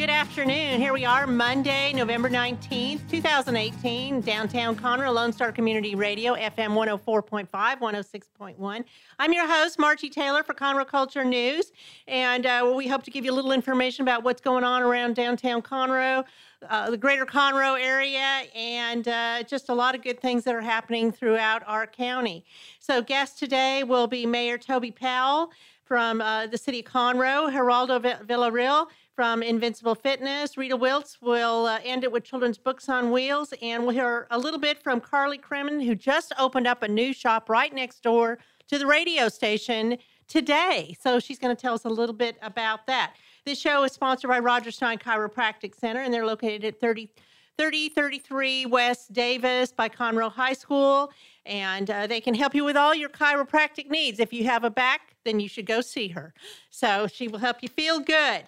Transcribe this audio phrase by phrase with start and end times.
[0.00, 0.80] good afternoon.
[0.80, 7.46] Here we are, Monday, November 19th, 2018, downtown Conroe, Lone Star Community Radio, FM 104.5,
[7.50, 8.84] 106.1.
[9.18, 11.72] I'm your host, Margie Taylor for Conroe Culture News,
[12.08, 15.16] and uh, we hope to give you a little information about what's going on around
[15.16, 16.24] downtown Conroe,
[16.70, 20.62] uh, the greater Conroe area, and uh, just a lot of good things that are
[20.62, 22.42] happening throughout our county.
[22.78, 25.50] So, guest today will be Mayor Toby Powell
[25.84, 30.56] from uh, the city of Conroe, Geraldo Villarreal from Invincible Fitness.
[30.56, 33.52] Rita Wiltz will uh, end it with Children's Books on Wheels.
[33.62, 37.12] And we'll hear a little bit from Carly Kremen, who just opened up a new
[37.12, 40.96] shop right next door to the radio station today.
[41.00, 43.14] So she's going to tell us a little bit about that.
[43.44, 47.10] This show is sponsored by Roger Stein Chiropractic Center, and they're located at 30.
[47.58, 51.12] 3033 West Davis by Conroe High School,
[51.44, 54.18] and uh, they can help you with all your chiropractic needs.
[54.18, 56.32] If you have a back, then you should go see her.
[56.70, 58.44] So she will help you feel good.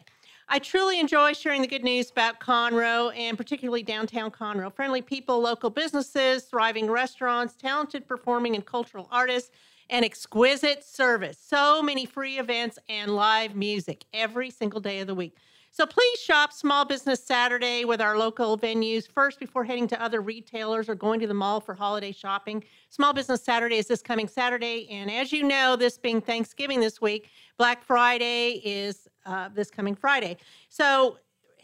[0.55, 4.70] I truly enjoy sharing the good news about Conroe and particularly downtown Conroe.
[4.70, 9.50] Friendly people, local businesses, thriving restaurants, talented performing and cultural artists,
[9.89, 11.39] and exquisite service.
[11.42, 15.39] So many free events and live music every single day of the week.
[15.75, 20.20] So please shop Small Business Saturday with our local venues first before heading to other
[20.20, 22.62] retailers or going to the mall for holiday shopping.
[22.91, 24.87] Small Business Saturday is this coming Saturday.
[24.91, 29.95] And as you know, this being Thanksgiving this week, Black Friday is uh, this coming
[29.95, 30.37] Friday.
[30.69, 31.17] So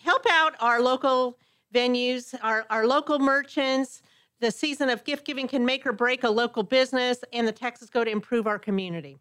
[0.03, 1.37] help out our local
[1.75, 4.01] venues, our, our local merchants.
[4.41, 7.91] The season of gift giving can make or break a local business, and the taxes
[7.91, 9.19] go to improve our community.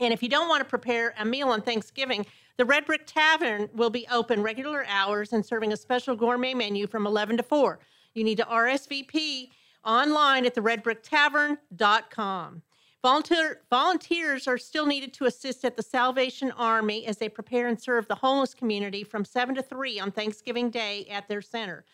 [0.00, 3.68] And if you don't want to prepare a meal on Thanksgiving, the Red Brick Tavern
[3.74, 7.80] will be open regular hours and serving a special gourmet menu from 11 to 4.
[8.14, 9.50] You need to RSVP
[9.84, 12.62] online at theredbricktavern.com.
[13.02, 17.78] Volunteer, volunteers are still needed to assist at the Salvation Army as they prepare and
[17.78, 21.84] serve the homeless community from 7 to 3 on Thanksgiving Day at their center.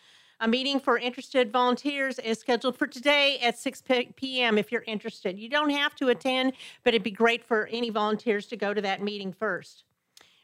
[0.43, 3.83] A meeting for interested volunteers is scheduled for today at 6
[4.15, 4.57] p.m.
[4.57, 5.37] if you're interested.
[5.37, 6.53] You don't have to attend,
[6.83, 9.83] but it'd be great for any volunteers to go to that meeting first.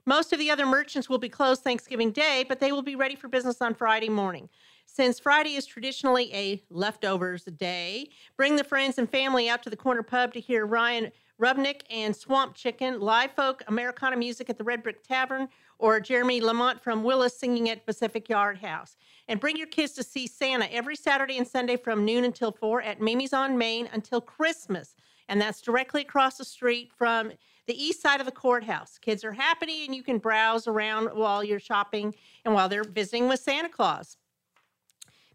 [0.06, 3.16] Most of the other merchants will be closed Thanksgiving Day, but they will be ready
[3.16, 4.50] for business on Friday morning.
[4.85, 9.75] Since Friday is traditionally a leftovers day, bring the friends and family out to the
[9.75, 14.64] corner pub to hear Ryan Rubnick and Swamp Chicken, live folk Americana music at the
[14.64, 18.96] Red Brick Tavern, or Jeremy Lamont from Willis singing at Pacific Yard House.
[19.27, 22.81] And bring your kids to see Santa every Saturday and Sunday from noon until 4
[22.81, 24.95] at Mimi's on Main until Christmas.
[25.27, 27.31] And that's directly across the street from
[27.67, 28.97] the east side of the courthouse.
[28.97, 33.27] Kids are happy and you can browse around while you're shopping and while they're visiting
[33.27, 34.16] with Santa Claus.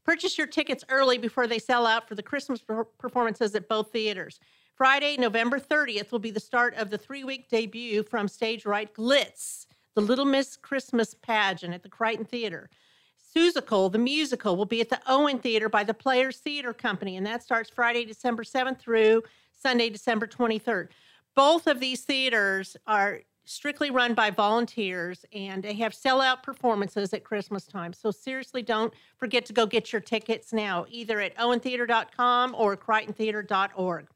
[0.04, 2.64] Purchase your tickets early before they sell out for the Christmas
[2.98, 4.40] performances at both theaters.
[4.74, 8.92] Friday, November 30th, will be the start of the three week debut from Stage Right
[8.92, 12.68] Glitz, the Little Miss Christmas pageant at the Crighton Theater.
[13.34, 17.26] Seussical, the musical, will be at the Owen Theater by the Players Theater Company, and
[17.26, 19.22] that starts Friday, December 7th through
[19.52, 20.88] Sunday, December 23rd.
[21.34, 27.24] Both of these theaters are strictly run by volunteers and they have sellout performances at
[27.24, 27.92] Christmas time.
[27.92, 34.06] So seriously, don't forget to go get your tickets now, either at owentheater.com or crightontheater.org.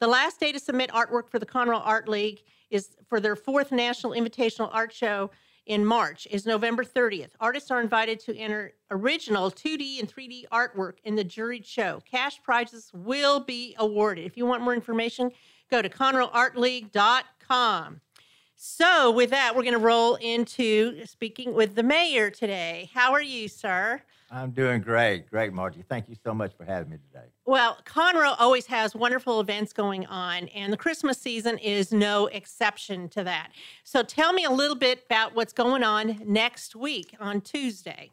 [0.00, 3.70] The last day to submit artwork for the Conroe Art League is for their fourth
[3.70, 5.30] National Invitational Art Show
[5.66, 7.30] in March is November 30th.
[7.40, 12.00] Artists are invited to enter original 2D and 3D artwork in the juried show.
[12.10, 14.24] Cash prizes will be awarded.
[14.24, 15.30] If you want more information,
[15.70, 18.00] go to conroeartleague.com.
[18.58, 22.88] So, with that, we're going to roll into speaking with the mayor today.
[22.94, 24.00] How are you, sir?
[24.30, 25.28] I'm doing great.
[25.28, 25.84] Great, Margie.
[25.86, 27.26] Thank you so much for having me today.
[27.48, 33.08] Well, Conroe always has wonderful events going on, and the Christmas season is no exception
[33.10, 33.52] to that.
[33.84, 38.10] So, tell me a little bit about what's going on next week on Tuesday.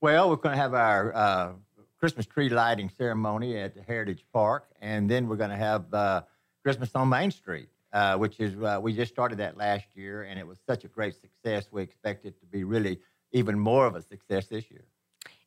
[0.00, 1.52] Well, we're going to have our uh,
[1.98, 6.22] Christmas tree lighting ceremony at the Heritage Park, and then we're going to have uh,
[6.62, 10.38] Christmas on Main Street, uh, which is uh, we just started that last year, and
[10.38, 11.66] it was such a great success.
[11.72, 13.00] We expect it to be really
[13.32, 14.84] even more of a success this year.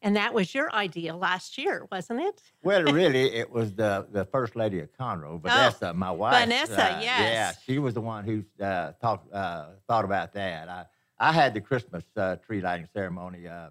[0.01, 2.41] And that was your idea last year, wasn't it?
[2.63, 6.41] Well, really, it was the the first lady of Conroe, Vanessa, my wife.
[6.41, 7.33] Vanessa, uh, yes.
[7.33, 10.69] Yeah, she was the one who uh, thought uh, thought about that.
[10.69, 10.85] I
[11.19, 13.47] I had the Christmas uh, tree lighting ceremony.
[13.47, 13.69] Uh,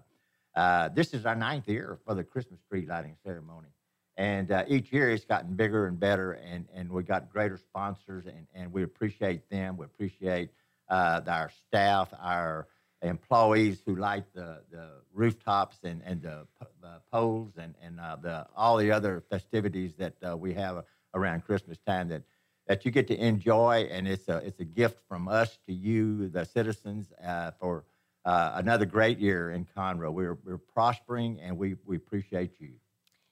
[0.55, 3.69] uh, this is our ninth year for the Christmas tree lighting ceremony,
[4.17, 8.25] And uh, each year it's gotten bigger and better, and, and we got greater sponsors,
[8.25, 9.77] and, and we appreciate them.
[9.77, 10.49] We appreciate
[10.89, 12.67] uh, our staff, our
[13.01, 16.45] employees who light the, the rooftops and, and the,
[16.81, 21.43] the poles and, and uh, the, all the other festivities that uh, we have around
[21.45, 22.23] Christmas time that,
[22.67, 23.87] that you get to enjoy.
[23.91, 27.85] And it's a, it's a gift from us to you, the citizens, uh, for
[28.25, 30.11] uh, another great year in Conroe.
[30.11, 32.73] We're, we're prospering and we, we appreciate you.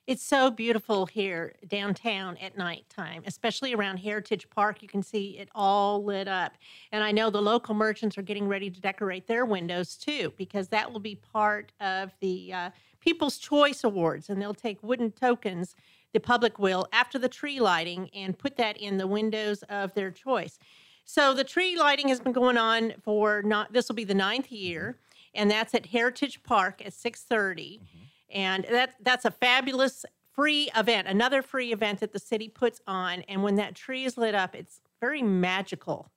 [0.07, 4.81] It's so beautiful here downtown at nighttime, especially around Heritage Park.
[4.81, 6.53] You can see it all lit up.
[6.93, 10.69] And I know the local merchants are getting ready to decorate their windows too, because
[10.69, 12.69] that will be part of the uh,
[13.01, 14.29] People's Choice Awards.
[14.29, 15.75] And they'll take wooden tokens,
[16.13, 20.09] the public will, after the tree lighting and put that in the windows of their
[20.09, 20.57] choice.
[21.03, 24.53] So the tree lighting has been going on for not, this will be the ninth
[24.53, 24.99] year,
[25.35, 27.81] and that's at Heritage Park at 630.
[27.83, 32.79] Mm-hmm and that that's a fabulous free event, another free event that the city puts
[32.85, 33.23] on.
[33.27, 36.11] And when that tree is lit up, it's very magical.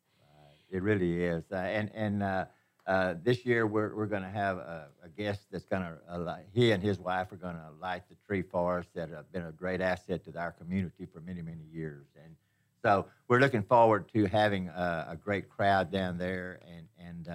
[0.70, 1.44] It really is.
[1.50, 2.44] Uh, and and uh,
[2.86, 6.36] uh, this year we're, we're going to have a, a, guest that's going to, uh,
[6.52, 9.46] he and his wife are going to light the tree for us that have been
[9.46, 12.06] a great asset to our community for many, many years.
[12.24, 12.34] And
[12.82, 17.28] so we're looking forward to having a, a great crowd down there and, and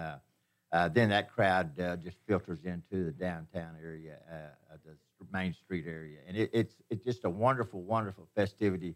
[0.72, 4.96] uh, uh, then that crowd uh, just filters into the downtown area, uh, the
[5.32, 8.96] Main Street area, and it, it's it's just a wonderful, wonderful festivity,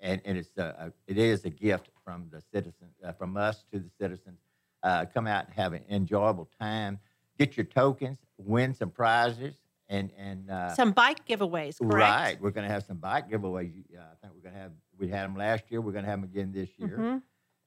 [0.00, 3.64] and, and it's a, a it is a gift from the citizens, uh, from us
[3.72, 4.38] to the citizens.
[4.82, 6.98] Uh, come out and have an enjoyable time.
[7.38, 9.54] Get your tokens, win some prizes,
[9.88, 11.78] and and uh, some bike giveaways.
[11.78, 11.92] Correct?
[11.92, 13.72] Right, we're going to have some bike giveaways.
[13.94, 15.80] I think we're going to have we had them last year.
[15.80, 16.98] We're going to have them again this year.
[16.98, 17.16] Mm-hmm.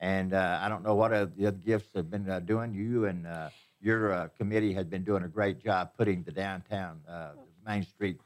[0.03, 2.73] And uh, I don't know what the other gifts have been uh, doing.
[2.73, 3.47] You and uh,
[3.79, 7.29] your uh, committee has been doing a great job putting the downtown uh,
[7.65, 8.19] Main Street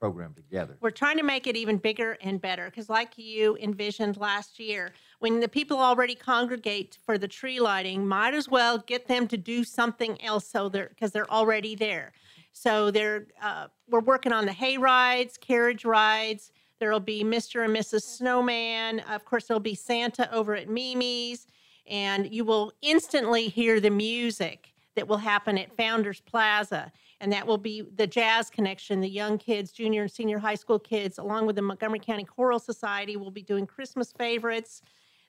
[0.00, 0.78] program together.
[0.80, 4.94] We're trying to make it even bigger and better because, like you envisioned last year,
[5.18, 9.36] when the people already congregate for the tree lighting, might as well get them to
[9.36, 12.12] do something else so they're because they're already there.
[12.52, 16.50] So they're uh, we're working on the hay rides, carriage rides.
[16.80, 17.64] There'll be Mr.
[17.64, 18.02] and Mrs.
[18.02, 19.00] Snowman.
[19.00, 21.46] Of course, there'll be Santa over at Mimi's.
[21.86, 26.90] And you will instantly hear the music that will happen at Founders Plaza.
[27.20, 30.78] And that will be the Jazz Connection, the young kids, junior and senior high school
[30.78, 34.80] kids, along with the Montgomery County Choral Society, will be doing Christmas favorites.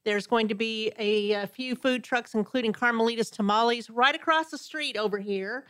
[0.05, 4.57] There's going to be a, a few food trucks, including Carmelita's Tamales, right across the
[4.57, 5.65] street over here,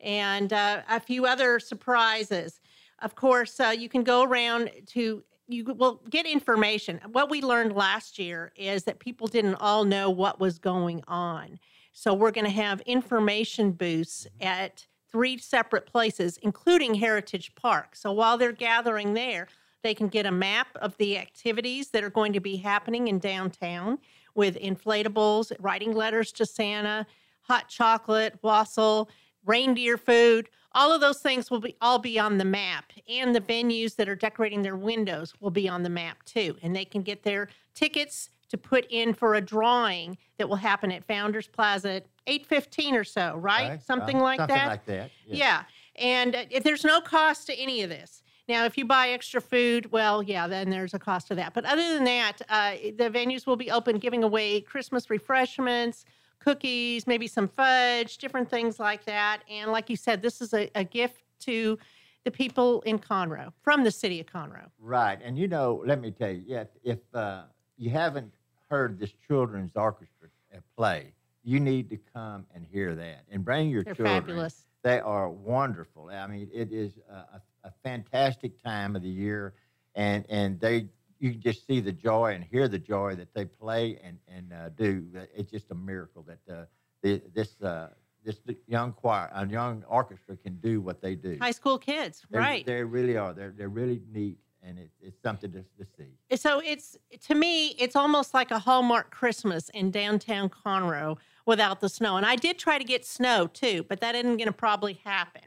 [0.00, 2.60] and uh, a few other surprises.
[3.02, 7.00] Of course, uh, you can go around to you will get information.
[7.10, 11.58] What we learned last year is that people didn't all know what was going on.
[11.92, 14.46] So we're going to have information booths mm-hmm.
[14.46, 17.96] at three separate places, including Heritage Park.
[17.96, 19.48] So while they're gathering there,
[19.82, 23.18] they can get a map of the activities that are going to be happening in
[23.18, 23.98] downtown
[24.34, 27.06] with inflatables, writing letters to Santa,
[27.40, 29.08] hot chocolate, wassail,
[29.44, 33.40] reindeer food all of those things will be all be on the map and the
[33.40, 37.02] venues that are decorating their windows will be on the map too and they can
[37.02, 41.90] get their tickets to put in for a drawing that will happen at founders plaza
[41.94, 43.82] at 8.15 or so right, right.
[43.82, 45.38] something uh, like something that like that yes.
[45.38, 45.62] yeah
[45.96, 49.40] and uh, if there's no cost to any of this now, if you buy extra
[49.40, 51.54] food, well, yeah, then there's a cost to that.
[51.54, 56.04] But other than that, uh, the venues will be open giving away Christmas refreshments,
[56.40, 59.42] cookies, maybe some fudge, different things like that.
[59.48, 61.78] And like you said, this is a, a gift to
[62.24, 64.68] the people in Conroe from the city of Conroe.
[64.78, 65.18] Right.
[65.22, 67.42] And you know, let me tell you, if, if uh,
[67.78, 68.32] you haven't
[68.68, 70.28] heard this children's orchestra
[70.76, 74.20] play, you need to come and hear that and bring your They're children.
[74.20, 74.66] Fabulous.
[74.82, 76.10] They are wonderful.
[76.10, 79.52] I mean, it is a, a fantastic time of the year,
[79.94, 80.86] and and they
[81.20, 84.52] you can just see the joy and hear the joy that they play and and
[84.52, 85.06] uh, do.
[85.36, 86.64] It's just a miracle that uh,
[87.02, 87.90] the, this uh,
[88.24, 88.36] this
[88.66, 91.38] young choir, a young orchestra, can do what they do.
[91.40, 92.66] High school kids, they're, right?
[92.66, 93.32] They really are.
[93.32, 96.36] They're they're really neat, and it, it's something to, to see.
[96.36, 96.96] So it's
[97.26, 102.16] to me, it's almost like a Hallmark Christmas in downtown Conroe without the snow.
[102.16, 105.42] And I did try to get snow too, but that isn't going to probably happen.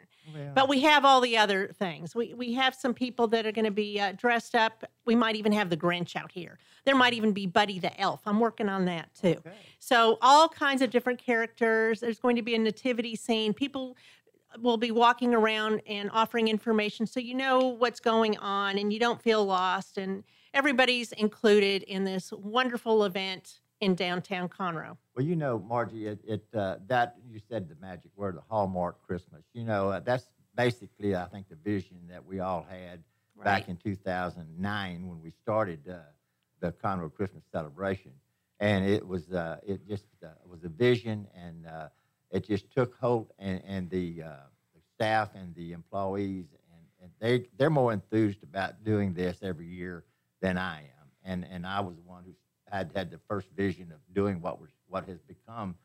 [0.54, 2.16] But we have all the other things.
[2.16, 4.84] We we have some people that are going to be uh, dressed up.
[5.06, 6.58] We might even have the Grinch out here.
[6.86, 8.22] There might even be Buddy the Elf.
[8.26, 9.36] I'm working on that too.
[9.40, 9.52] Okay.
[9.80, 12.00] So all kinds of different characters.
[12.00, 13.54] There's going to be a nativity scene.
[13.54, 13.98] People
[14.62, 19.00] will be walking around and offering information so you know what's going on and you
[19.00, 24.98] don't feel lost and everybody's included in this wonderful event in downtown Conroe.
[25.16, 29.06] Well, you know, Margie, it, it uh, that you said the magic word, the hallmark
[29.06, 29.44] Christmas.
[29.54, 30.26] You know, uh, that's
[30.56, 33.04] basically, I think, the vision that we all had
[33.44, 35.98] back in 2009 when we started uh,
[36.62, 38.12] the Conroe Christmas celebration,
[38.60, 41.90] and it was uh, it just uh, was a vision, and uh,
[42.32, 44.30] it just took hold, and, and the, uh,
[44.74, 49.68] the staff and the employees, and, and they they're more enthused about doing this every
[49.68, 50.06] year
[50.42, 52.34] than I am, and and I was the one who
[52.74, 55.76] had had the first vision of doing what was what has become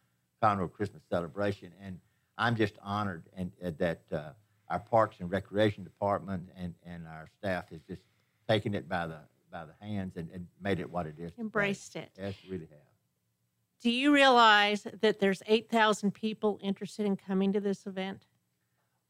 [0.42, 1.99] Conroe Christmas celebration, and
[2.38, 4.30] I'm just honored and uh, that uh,
[4.68, 8.02] our Parks and Recreation Department and, and our staff has just
[8.49, 9.18] taken it by the
[9.52, 11.30] by the hands and, and made it what it is.
[11.33, 11.40] today.
[11.42, 12.11] Embraced it.
[12.18, 12.78] Yes, really have.
[13.83, 18.26] Do you realize that there's 8,000 people interested in coming to this event?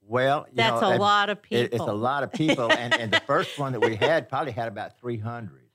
[0.03, 1.65] Well, you That's know, a lot of people.
[1.65, 4.53] it- it's a lot of people, and, and the first one that we had probably
[4.53, 5.68] had about 300,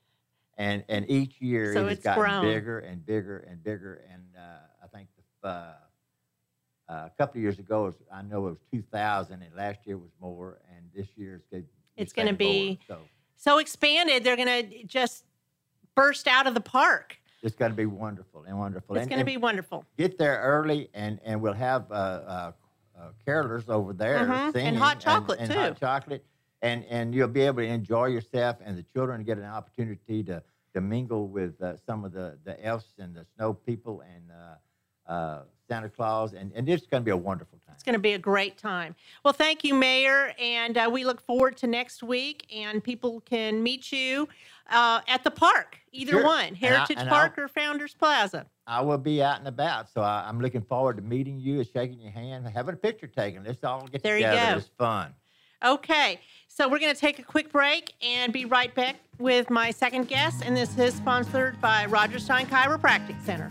[0.56, 2.42] and and each year So it has it's gotten grown.
[2.44, 5.08] bigger and bigger and bigger, and uh, I think
[5.42, 5.74] the, uh,
[6.88, 9.96] uh, a couple of years ago, was, I know it was 2,000, and last year
[9.96, 11.64] was more, and this year it's going
[11.96, 12.98] It's gonna be- so
[13.36, 15.24] So expanded, they're going to just
[15.94, 17.18] burst out of the park.
[17.42, 18.96] it's going to be wonderful and wonderful.
[18.96, 19.84] It's going to be wonderful.
[19.98, 22.52] get there early, and and we'll have uh, uh,
[22.98, 25.58] uh, carolers over there Mhm, and singing hot chocolate, and too.
[25.58, 26.24] hot chocolate,
[26.62, 30.42] and and you'll be able to enjoy yourself, and the children get an opportunity to
[30.74, 35.12] to mingle with uh, some of the the elves and the snow people and uh,
[35.12, 37.74] uh, Santa Claus, and and it's going to be a wonderful time.
[37.74, 38.94] It's going to be a great time.
[39.24, 40.32] Well, thank you, Mayor.
[40.40, 42.46] And uh, we look forward to next week.
[42.54, 44.28] And people can meet you
[44.70, 46.24] uh, at the park, either Sure.
[46.24, 48.46] one And I- Heritage and Park or Founders Plaza.
[48.66, 51.68] I will be out and about, so I, I'm looking forward to meeting you, and
[51.68, 53.44] shaking your hand, having a picture taken.
[53.44, 54.52] Let's all get There you together.
[54.52, 54.58] go.
[54.58, 55.14] It's fun.
[55.64, 56.20] Okay,
[56.54, 60.06] so we're going to take a quick break and be right back with my second
[60.06, 60.44] guest.
[60.44, 63.50] And this is sponsored by Roger Stein Chiropractic Center.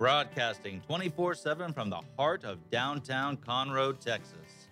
[0.00, 4.68] broadcasting 24 7 from the heart of downtown Conroe, Texas.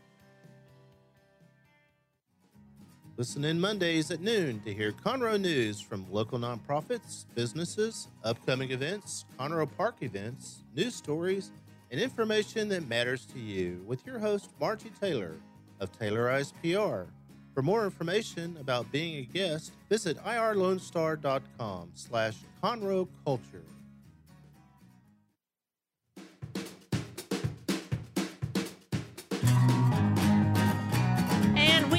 [3.18, 9.26] Listen in Mondays at noon to hear Conroe news from local nonprofits, businesses, upcoming events,
[9.38, 11.50] Conroe Park events, news stories,
[11.90, 15.34] and information that matters to you with your host, Margie Taylor
[15.78, 17.10] of Taylorized PR.
[17.52, 23.64] For more information about being a guest, visit irlonestar.com slash Conroe Culture.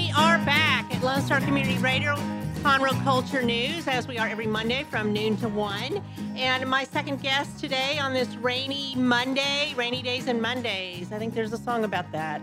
[0.09, 2.15] We are back at Lone Star Community Radio,
[2.63, 6.03] Conroe Culture News, as we are every Monday from noon to 1.
[6.35, 11.35] And my second guest today on this rainy Monday, rainy days and Mondays, I think
[11.35, 12.41] there's a song about that.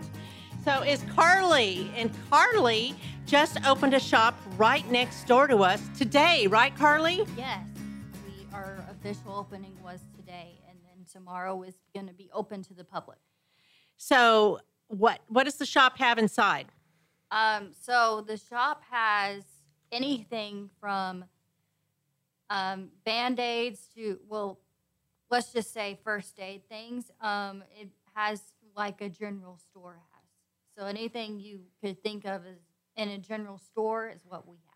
[0.63, 1.91] So is Carly.
[1.97, 2.95] And Carly
[3.25, 7.25] just opened a shop right next door to us today, right, Carly?
[7.35, 7.65] Yes,
[8.25, 12.73] we our official opening was today, and then tomorrow is going to be open to
[12.73, 13.17] the public.
[13.97, 16.67] So, what what does the shop have inside?
[17.31, 19.43] Um, so the shop has
[19.91, 21.25] anything from
[22.49, 24.59] um, band aids to, well,
[25.29, 27.11] let's just say first aid things.
[27.21, 28.41] Um, it has
[28.75, 30.23] like a general store has.
[30.77, 32.59] So anything you could think of as
[32.95, 34.66] in a general store is what we have.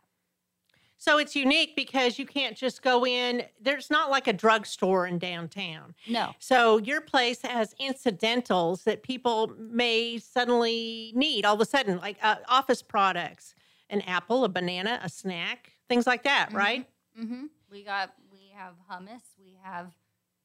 [1.01, 3.41] So it's unique because you can't just go in.
[3.59, 5.95] There's not like a drugstore in downtown.
[6.07, 6.35] No.
[6.37, 12.17] So your place has incidentals that people may suddenly need all of a sudden, like
[12.21, 13.55] uh, office products,
[13.89, 16.55] an apple, a banana, a snack, things like that, Mhm.
[16.55, 16.89] right?
[17.19, 17.45] Mm-hmm.
[17.71, 19.23] We got, we have hummus.
[19.39, 19.91] We have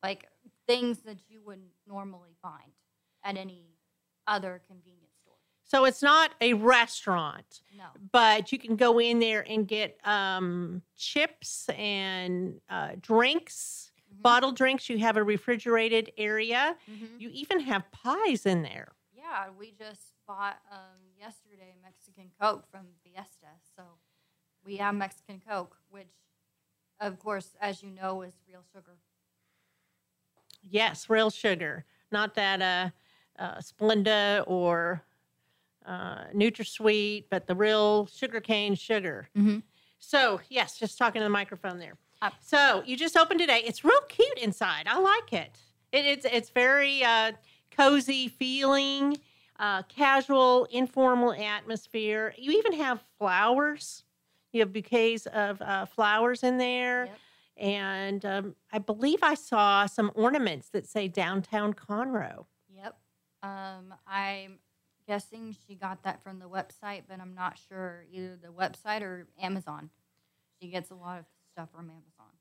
[0.02, 0.26] like
[0.66, 2.72] things that you wouldn't normally find
[3.22, 3.76] at any
[4.26, 5.02] other convenience.
[5.66, 7.86] So it's not a restaurant, No.
[8.12, 14.22] but you can go in there and get um, chips and uh, drinks, Mhm.
[14.22, 14.88] bottled drinks.
[14.88, 16.76] You have a refrigerated area.
[16.88, 17.20] Mhm.
[17.20, 18.92] You even have pies in there.
[19.12, 23.48] Yeah, we just bought um, yesterday Mexican Coke from Fiesta.
[23.74, 23.82] So
[24.64, 26.14] we have Mexican Coke, which,
[27.00, 28.98] of course, as you know, is real sugar.
[30.62, 32.90] Yes, real sugar, not that uh,
[33.42, 35.02] uh, Splenda or
[35.86, 39.28] uh, NutraSweet, but the real sugarcane sugar.
[39.36, 39.62] Mhm.
[39.98, 41.96] So yes, just talking to the microphone there.
[42.40, 43.62] So you just opened today.
[43.64, 44.88] It's real cute inside.
[44.88, 45.58] I like it.
[45.92, 47.32] it it's it's very uh,
[47.70, 49.18] cozy feeling,
[49.60, 52.34] uh, casual, informal atmosphere.
[52.36, 54.02] You even have flowers.
[54.52, 57.04] You have bouquets of uh, flowers in there.
[57.06, 57.18] Yep.
[57.58, 62.46] And um, I believe I saw some ornaments that say downtown Conroe.
[62.74, 62.96] Yep.
[63.42, 64.58] Um, I'm
[65.06, 69.26] guessing she got that from the website, but I'm not sure either the website or
[69.40, 69.90] Amazon.
[70.60, 72.32] She gets a lot of stuff from Amazon.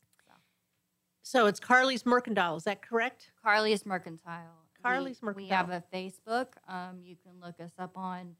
[1.24, 2.56] So So it's Carly's Mercantile.
[2.56, 3.32] Is that correct?
[3.44, 4.52] Carly's Mercantile.
[4.78, 6.48] We- Carly's We have a Facebook.
[6.68, 8.36] Um, you can look us up on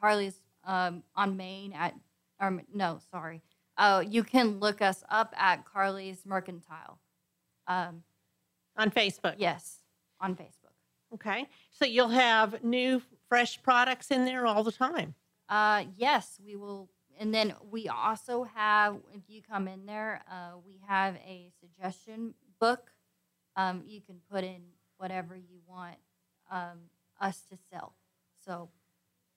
[0.00, 1.94] Carly's um, on Main at,
[2.40, 3.42] or no, sorry.
[3.76, 6.98] Oh, you can look us up at Carly's Mercantile.
[7.66, 8.02] Um,
[8.76, 9.34] On Facebook.
[9.38, 9.78] yes,
[10.20, 10.57] on Facebook.
[11.14, 11.46] Okay.
[11.70, 15.14] So you'll have new, fresh products in there all the time.
[15.48, 16.88] Uh, yes, we will.
[17.20, 22.34] And then we also have, if you come in there, uh, we have a suggestion
[22.60, 22.90] book.
[23.56, 24.62] Um, you can put in
[24.98, 25.96] whatever you want
[26.50, 26.78] um,
[27.20, 27.94] us to sell.
[28.44, 28.70] So,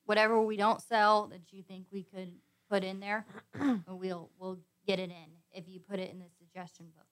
[0.06, 2.32] whatever we don't sell that you think we could
[2.70, 3.26] put in there,
[3.88, 7.06] we'll we'll get it in if you put it in the suggestion book.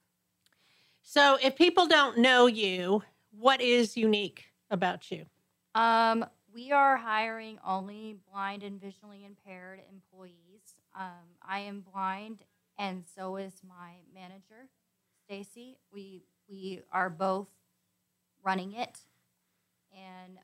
[1.02, 5.26] So if people don't know you, what is unique about you?
[5.76, 10.62] Um, we are hiring only blind and visually impaired employees.
[10.98, 12.44] Um, I am blind,
[12.78, 14.70] and so is my manager,
[15.26, 15.78] Stacy.
[15.94, 17.48] We we are both
[18.44, 19.00] running it,
[19.94, 20.40] and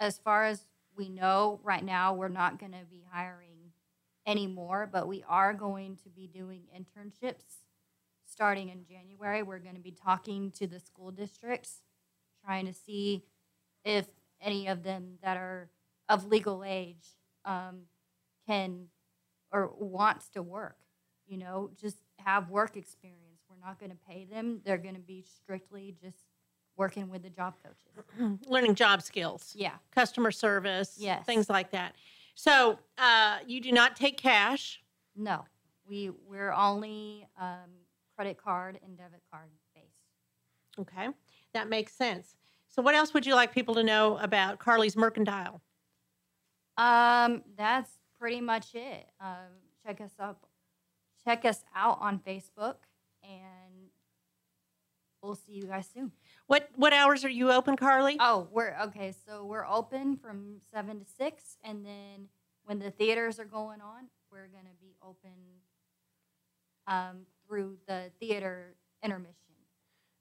[0.00, 3.72] as far as we know, right now we're not going to be hiring
[4.26, 7.62] anymore, but we are going to be doing internships
[8.26, 9.42] starting in January.
[9.42, 11.82] We're going to be talking to the school districts,
[12.48, 13.22] trying to see
[13.84, 14.06] if
[14.40, 15.68] any of them that are
[16.08, 17.04] of legal age
[17.44, 17.80] um,
[18.46, 18.86] can
[19.52, 20.78] or wants to work.
[21.26, 23.42] You know, just have work experience.
[23.50, 24.62] We're not going to pay them.
[24.64, 26.16] They're going to be strictly just
[26.76, 28.38] working with the job coaches.
[28.48, 29.74] Learning job skills, Yeah.
[29.90, 31.26] customer service, Yes.
[31.26, 31.96] things like that.
[32.34, 34.80] So uh, you do not take cash.
[35.14, 35.44] No,
[35.86, 37.68] we we're only um,
[38.16, 39.86] credit card and debit card based.
[40.78, 41.08] Okay.
[41.54, 42.34] That makes sense.
[42.68, 45.60] So what else would you like people to know about Carly's Mercantile?
[46.76, 49.06] Um, that's pretty much it.
[49.20, 49.50] Um,
[49.84, 50.46] check us up,
[51.24, 52.76] check us out on Facebook,
[53.22, 53.90] and
[55.22, 56.12] we'll see you guys soon.
[56.46, 58.16] What what hours are you open, Carly?
[58.20, 59.12] Oh, we're okay.
[59.26, 62.28] So we're open from seven to six, and then
[62.64, 65.32] when the theaters are going on, we're gonna be open
[66.86, 69.47] um, through the theater intermission.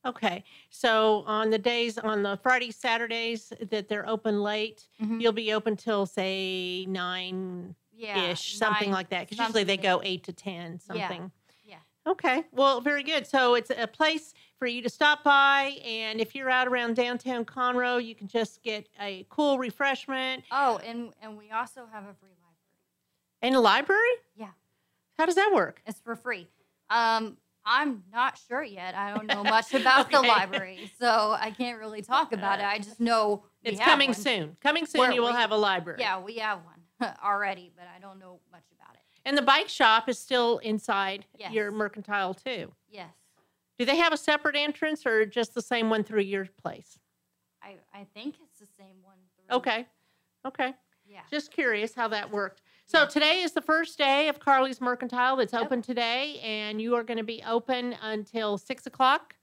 [0.06, 0.44] Okay.
[0.70, 5.22] So on the days on the Friday, Saturdays that they're open late, Mhm.
[5.22, 9.28] you'll be open till say nine Yeah, ish, something nine- like that.
[9.30, 11.32] Because usually they go eight to ten, something.
[11.66, 11.80] yeah.
[12.06, 12.46] Okay.
[12.54, 13.28] Well, very good.
[13.28, 17.44] So it's a place for you to stop by, and if you're out around downtown
[17.44, 22.14] Conroe, you can just get a cool refreshment Oh, and and we also have a
[22.14, 23.42] free library.
[23.42, 24.16] in a library.
[24.38, 24.52] Yeah.
[25.18, 25.82] How does that work?
[25.86, 26.48] It's for free.
[26.90, 27.38] Um,
[27.70, 28.96] I'm not sure yet.
[28.96, 32.66] I don't know much about the library, so I can't really talk about it.
[32.66, 34.16] I just know It's coming one.
[34.16, 34.58] soon.
[34.64, 36.00] Coming soon, Where you will we- have a library.
[36.00, 39.02] Yeah, we have one already, but I don't know much about it.
[39.26, 42.72] And the bike shop is still inside your mercantile too.
[42.90, 43.10] Yes.
[43.78, 46.98] Do they have a separate entrance or just the same one through your place?
[47.62, 49.18] I, I think it's the same one.
[49.36, 49.86] through- Okay.
[50.48, 50.74] Okay.
[51.06, 51.20] Yeah.
[51.30, 52.62] Just curious how that worked.
[52.88, 57.04] So today is the first day of Carly's Mercantile that's open today, and you are
[57.04, 59.36] going to be open until six o'clock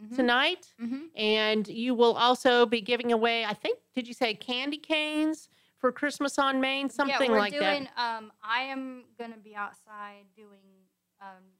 [0.00, 0.16] Mhm.
[0.16, 0.72] tonight.
[0.80, 1.10] Mhm.
[1.14, 5.92] And you will also be giving away, I think, did you say candy canes for
[5.92, 6.88] Christmas on Main?
[6.88, 7.98] Something yeah, we're like doing, that.
[7.98, 10.88] Um, I am gonna be outside doing
[11.20, 11.52] um,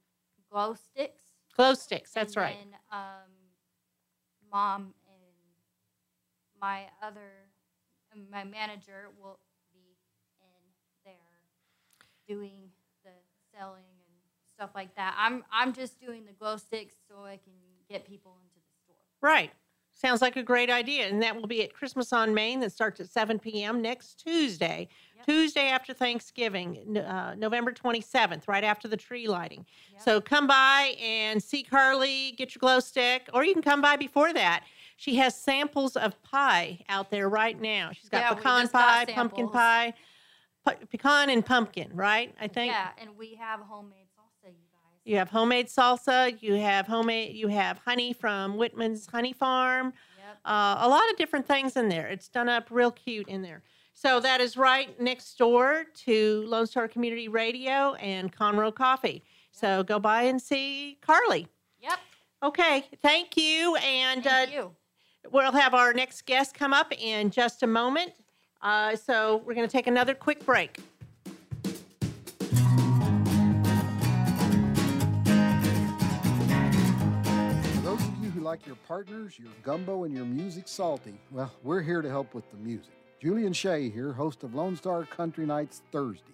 [0.49, 1.23] glow sticks.
[1.55, 2.13] Glow sticks.
[2.13, 2.57] That's and right.
[2.57, 3.31] And um,
[4.51, 5.55] mom and
[6.59, 7.49] my other,
[8.31, 9.46] my manager will be in there
[12.27, 12.69] doing
[13.03, 13.11] the
[13.55, 14.17] selling and
[14.55, 15.15] stuff like that.
[15.17, 17.53] I'm I'm just doing the glow sticks so I can
[17.89, 18.95] get people into the store.
[19.21, 19.51] Right.
[19.93, 21.07] Sounds like a great idea.
[21.07, 23.81] And that will be at Christmas on Main that starts at 7 p.m.
[23.81, 25.25] next Tuesday, Yep.
[25.25, 29.65] Tuesday after Thanksgiving, uh, November 27th, right after the tree lighting.
[29.93, 30.01] Yep.
[30.03, 33.95] So come by and see Carly, get your glow stick, or you can come by
[33.95, 34.63] before that.
[34.97, 37.89] She has samples of pie out there right now.
[37.91, 39.95] She's got Yeah, pecan got pie, pumpkin pie,
[40.89, 42.33] pecan and pumpkin, right?
[42.39, 42.71] I think.
[42.71, 44.99] yeah, and we have homemade salsa, you guys.
[45.05, 46.41] You have homemade salsa.
[46.41, 47.35] You have homemade.
[47.35, 49.93] You have honey from Whitman's Honey Farm.
[50.17, 50.37] Yep.
[50.45, 52.07] Uh, a lot of different things in there.
[52.07, 53.63] It's done up real cute in there.
[53.93, 59.23] So that is right next door to Lone Star Community Radio and Conroe Coffee.
[59.51, 61.47] So go by and see Carly.
[61.81, 61.99] Yep.
[62.43, 63.75] Okay, thank you.
[63.77, 64.71] And Thank uh, you.
[65.31, 68.11] we'll have our next guest come up in just a moment.
[68.61, 70.77] Uh, so we're going to take another quick break.
[77.73, 81.51] For those of you who like your partners, your gumbo, and your music salty, well,
[81.63, 82.93] we're here to help with the music.
[83.21, 86.33] Julian Shea here, host of Lone Star Country Nights Thursday,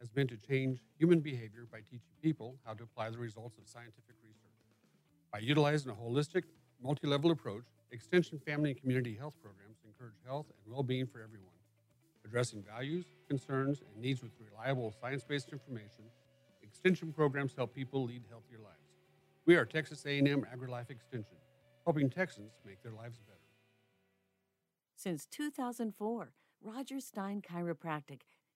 [0.00, 3.68] has been to change human behavior by teaching people how to apply the results of
[3.68, 4.48] scientific research.
[5.32, 6.44] By utilizing a holistic,
[6.82, 11.22] multi level approach, Extension family and community health programs encourage health and well being for
[11.22, 11.54] everyone.
[12.24, 16.04] Addressing values, concerns, and needs with reliable science based information,
[16.62, 18.92] Extension programs help people lead healthier lives.
[19.46, 21.38] We are Texas A&M AgriLife Extension,
[21.86, 23.38] helping Texans make their lives better.
[24.94, 28.20] Since 2004, Roger Stein Chiropractic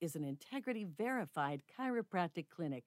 [0.00, 2.82] is an integrity verified chiropractic clinic.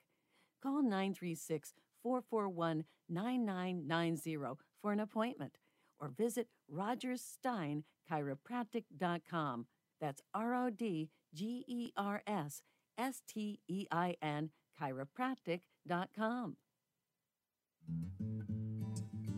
[0.61, 4.37] Call 936 441 9990
[4.81, 5.57] for an appointment
[5.99, 9.67] or visit rogerssteinchiropractic.com.
[9.99, 12.61] That's R O D G E R S
[12.97, 16.55] S T E I N chiropractic.com.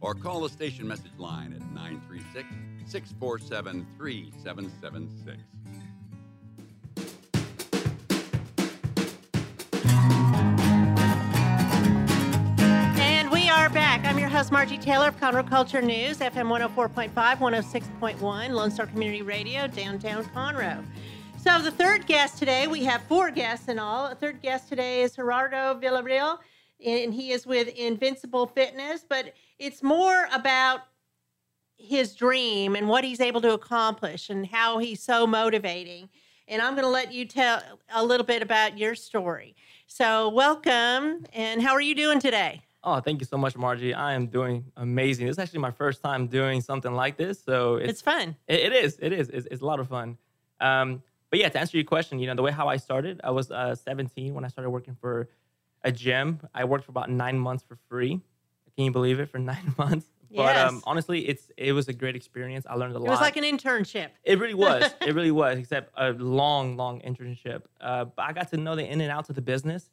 [0.00, 2.46] or call the station message line at 936
[2.86, 5.38] 647 3776.
[13.00, 14.04] And we are back.
[14.04, 19.22] I'm your host, Margie Taylor of Conroe Culture News, FM 104.5, 106.1, Lone Star Community
[19.22, 20.84] Radio, downtown Conroe.
[21.44, 24.08] So, the third guest today, we have four guests in all.
[24.08, 26.38] The third guest today is Gerardo Villarreal,
[26.84, 30.80] and he is with Invincible Fitness, but it's more about
[31.76, 36.08] his dream and what he's able to accomplish and how he's so motivating.
[36.48, 37.62] And I'm going to let you tell
[37.92, 39.54] a little bit about your story.
[39.86, 41.26] So, welcome.
[41.32, 42.62] And how are you doing today?
[42.82, 43.94] Oh, thank you so much, Margie.
[43.94, 45.26] I am doing amazing.
[45.26, 48.36] This is actually my first time doing something like this, so It's, it's, fun.
[48.46, 50.18] it, it is, it is, it's, it's a lot of fun.
[50.60, 53.30] Um, but yeah, to answer your question, you know, the way how I started, I
[53.30, 55.28] was uh, 17 when I started working for
[55.82, 56.40] a gym.
[56.54, 58.20] I worked for about nine months for free.
[58.76, 59.30] Can you believe it?
[59.30, 60.06] For nine months.
[60.34, 62.66] But um, honestly, it's it was a great experience.
[62.68, 63.06] I learned a lot.
[63.06, 64.08] It was like an internship.
[64.24, 64.92] It really was.
[65.00, 67.62] it really was, except a long, long internship.
[67.80, 69.90] Uh, but I got to know the in and outs of the business.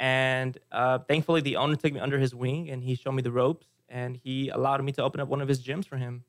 [0.00, 3.30] And uh, thankfully, the owner took me under his wing and he showed me the
[3.30, 6.24] ropes and he allowed me to open up one of his gyms for him.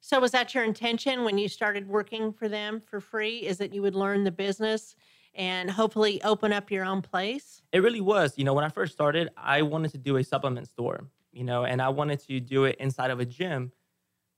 [0.00, 3.38] So was that your intention when you started working for them for free?
[3.40, 4.96] Is that you would learn the business
[5.34, 7.62] and hopefully open up your own place?
[7.72, 8.36] It really was.
[8.36, 11.64] You know, when I first started, I wanted to do a supplement store, you know,
[11.64, 13.72] and I wanted to do it inside of a gym.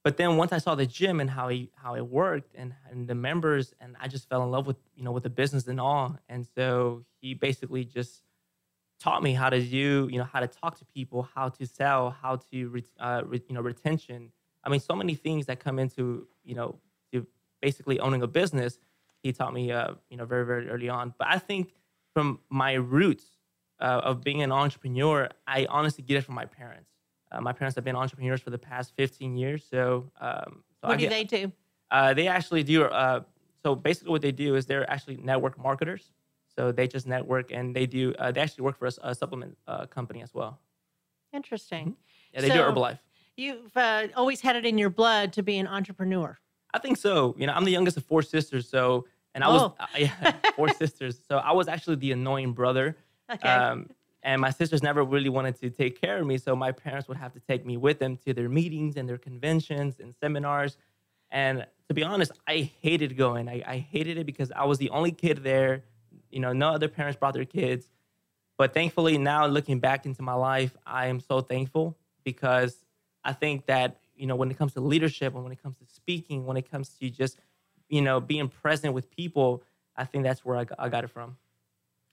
[0.05, 3.07] But then once I saw the gym and how he, how it worked and, and
[3.07, 5.81] the members, and I just fell in love with you know with the business and
[5.81, 6.19] all.
[6.29, 8.23] And so he basically just
[9.01, 12.11] taught me how to do you know how to talk to people, how to sell,
[12.11, 14.33] how to re, uh, re, you know retention.
[14.65, 16.81] I mean, so many things that come into you know
[17.63, 18.79] basically owning a business.
[19.23, 21.15] He taught me uh, you know very very early on.
[21.19, 21.73] But I think
[22.15, 23.25] from my roots
[23.81, 26.91] uh, of being an entrepreneur, I honestly get it from my parents.
[27.31, 29.65] Uh, my parents have been entrepreneurs for the past 15 years.
[29.69, 31.53] So, um, so I What do get- they do?
[31.91, 32.85] uh, they actually do.
[32.85, 33.23] Uh,
[33.63, 36.11] so basically, what they do is they're actually network marketers.
[36.55, 38.15] So they just network and they do.
[38.19, 40.61] Uh, they actually work for a supplement uh, company as well.
[41.33, 41.97] Interesting.
[42.35, 42.99] Yeah, they do Herbalife.
[43.37, 46.39] You've uh, always had it in your blood to be an entrepreneur.
[46.75, 47.35] I think so.
[47.39, 48.69] You know, I'm the youngest of four sisters.
[48.69, 49.75] So, and I was Oh.
[49.79, 51.19] I, yeah, four sisters.
[51.29, 52.97] So I was actually the annoying brother.
[53.31, 53.49] Okay.
[53.49, 53.89] Um,
[54.23, 56.39] and my sisters never really wanted to take care of me.
[56.39, 59.19] So my parents would have to take me with them to their meetings and their
[59.19, 60.77] conventions and seminars.
[61.31, 63.49] And to be honest, I hated going.
[63.49, 65.83] I, I hated it because I was the only kid there.
[66.31, 67.91] You know, no other parents brought their kids.
[68.59, 72.77] But thankfully, now looking back into my life, I am so thankful because
[73.25, 75.87] I think that, you know, when it comes to leadership and when it comes to
[75.87, 77.39] speaking, when it comes to just,
[77.93, 79.63] you know, being present with people,
[79.97, 81.37] I think that's where I got, I got it from.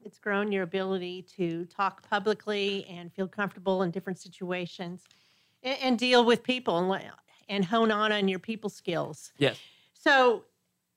[0.03, 5.05] It's grown your ability to talk publicly and feel comfortable in different situations
[5.63, 7.11] and, and deal with people and,
[7.47, 9.31] and hone on on your people skills.
[9.37, 9.57] Yes.
[9.93, 10.43] So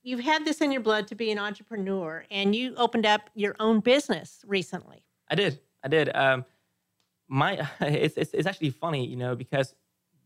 [0.02, 3.54] you've had this in your blood to be an entrepreneur and you opened up your
[3.60, 5.04] own business recently.
[5.30, 5.60] I did.
[5.84, 6.14] I did.
[6.14, 6.44] Um,
[7.28, 9.76] my it's, it's it's actually funny, you know, because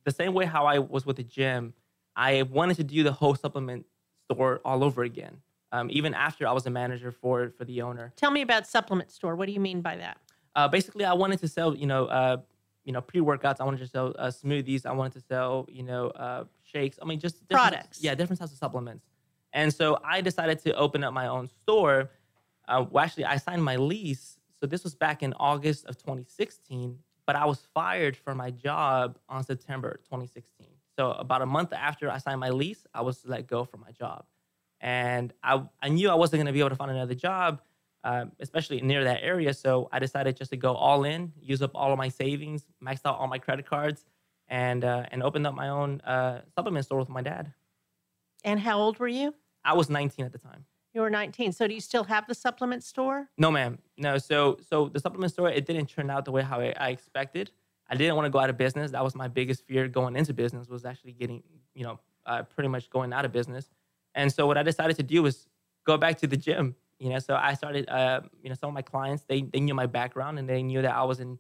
[0.05, 1.75] the same way how I was with the gym,
[2.15, 3.85] I wanted to do the whole supplement
[4.31, 5.39] store all over again.
[5.73, 8.13] Um, even after I was a manager for for the owner.
[8.17, 9.35] Tell me about supplement store.
[9.37, 10.19] What do you mean by that?
[10.55, 12.39] Uh, basically, I wanted to sell, you know, uh,
[12.85, 13.57] you know, pre workouts.
[13.61, 14.87] I wanted to sell uh, smoothies.
[14.87, 16.99] I wanted to sell, you know, uh, shakes.
[17.03, 18.03] I mean, just different- Products.
[18.03, 19.05] Yeah, different types of supplements.
[19.53, 22.11] And so I decided to open up my own store.
[22.69, 24.39] Uh, well, actually, I signed my lease.
[24.61, 29.19] So this was back in August of 2016, but I was fired from my job
[29.29, 30.67] on September 2016.
[30.97, 33.93] So about a month after I signed my lease, I was let go from my
[33.93, 34.25] job.
[34.81, 37.61] And I, I knew I wasn't going to be able to find another job,
[38.05, 39.53] um, especially near that area.
[39.53, 43.03] So I decided just to go all in, use up all of my savings, maxed
[43.05, 44.05] out all my credit cards,
[44.49, 47.53] and uh, and opened up my own uh, supplement store with my dad.
[48.45, 49.35] And how old were you?
[49.65, 50.65] I was 19 at the time.
[50.95, 51.53] You were 19.
[51.53, 53.29] So do you still have the supplement store?
[53.37, 53.79] No, ma'am.
[53.99, 54.19] No.
[54.19, 57.51] So so the supplement store it didn't turn out the way how I, I expected.
[57.89, 58.91] I didn't want to go out of business.
[58.91, 61.43] That was my biggest fear going into business was actually getting
[61.75, 63.71] you know uh, pretty much going out of business.
[64.15, 65.47] And so what I decided to do was
[65.87, 66.75] go back to the gym.
[66.99, 67.89] You know, so I started.
[67.89, 70.83] Uh, you know, some of my clients they they knew my background and they knew
[70.83, 71.39] that I was in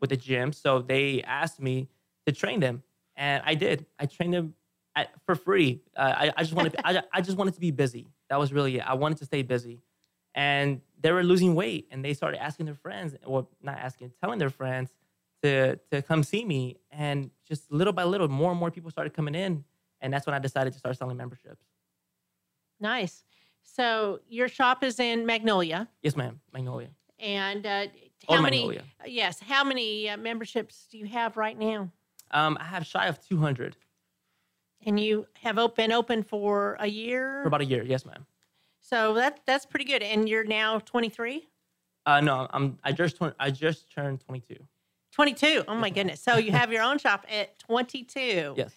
[0.00, 0.52] with the gym.
[0.52, 1.88] So they asked me
[2.26, 2.82] to train them,
[3.16, 3.86] and I did.
[3.98, 4.54] I trained them
[4.96, 5.82] at, for free.
[5.96, 8.08] Uh, I, I just wanted I, I just wanted to be busy.
[8.30, 8.80] That was really it.
[8.86, 9.82] I wanted to stay busy,
[10.34, 14.38] and they were losing weight, and they started asking their friends, or not asking, telling
[14.38, 14.94] their friends
[15.44, 19.12] to to come see me, and just little by little, more and more people started
[19.14, 19.64] coming in,
[20.00, 21.64] and that's when I decided to start selling memberships.
[22.80, 23.24] Nice.
[23.62, 25.88] So your shop is in Magnolia.
[26.02, 26.88] Yes, ma'am, Magnolia.
[27.18, 27.86] And uh,
[28.28, 28.58] how many?
[28.58, 28.82] Magnolia.
[29.06, 29.40] Yes.
[29.40, 31.90] How many uh, memberships do you have right now?
[32.30, 33.76] Um, I have shy of two hundred
[34.86, 37.40] And you have been open for a year.
[37.42, 37.84] for about a year.
[37.84, 38.26] Yes, ma'am.
[38.80, 40.02] so that that's pretty good.
[40.02, 41.46] And you're now 23.
[42.06, 44.58] Uh, no, I'm I just turned I just turned twenty two.
[45.14, 45.64] 22.
[45.68, 46.20] Oh my goodness.
[46.20, 48.54] So you have your own shop at 22.
[48.56, 48.72] Yes.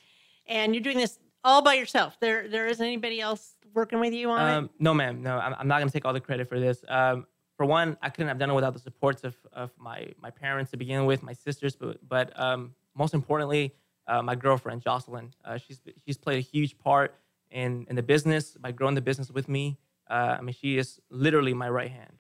[0.48, 2.18] And you're doing this all by yourself.
[2.20, 4.54] There there isn't anybody else working with you on it.
[4.56, 5.22] Um, no, ma'am.
[5.22, 6.84] No, I'm, I'm not going to take all the credit for this.
[6.88, 10.30] Um, for one, I couldn't have done it without the supports of, of my, my
[10.30, 13.74] parents to begin with, my sisters, but, but um, most importantly,
[14.08, 15.34] uh, my girlfriend, Jocelyn.
[15.44, 17.16] Uh, she's, she's played a huge part
[17.50, 19.78] in, in the business by growing the business with me.
[20.10, 22.14] Uh, I mean, she is literally my right hand.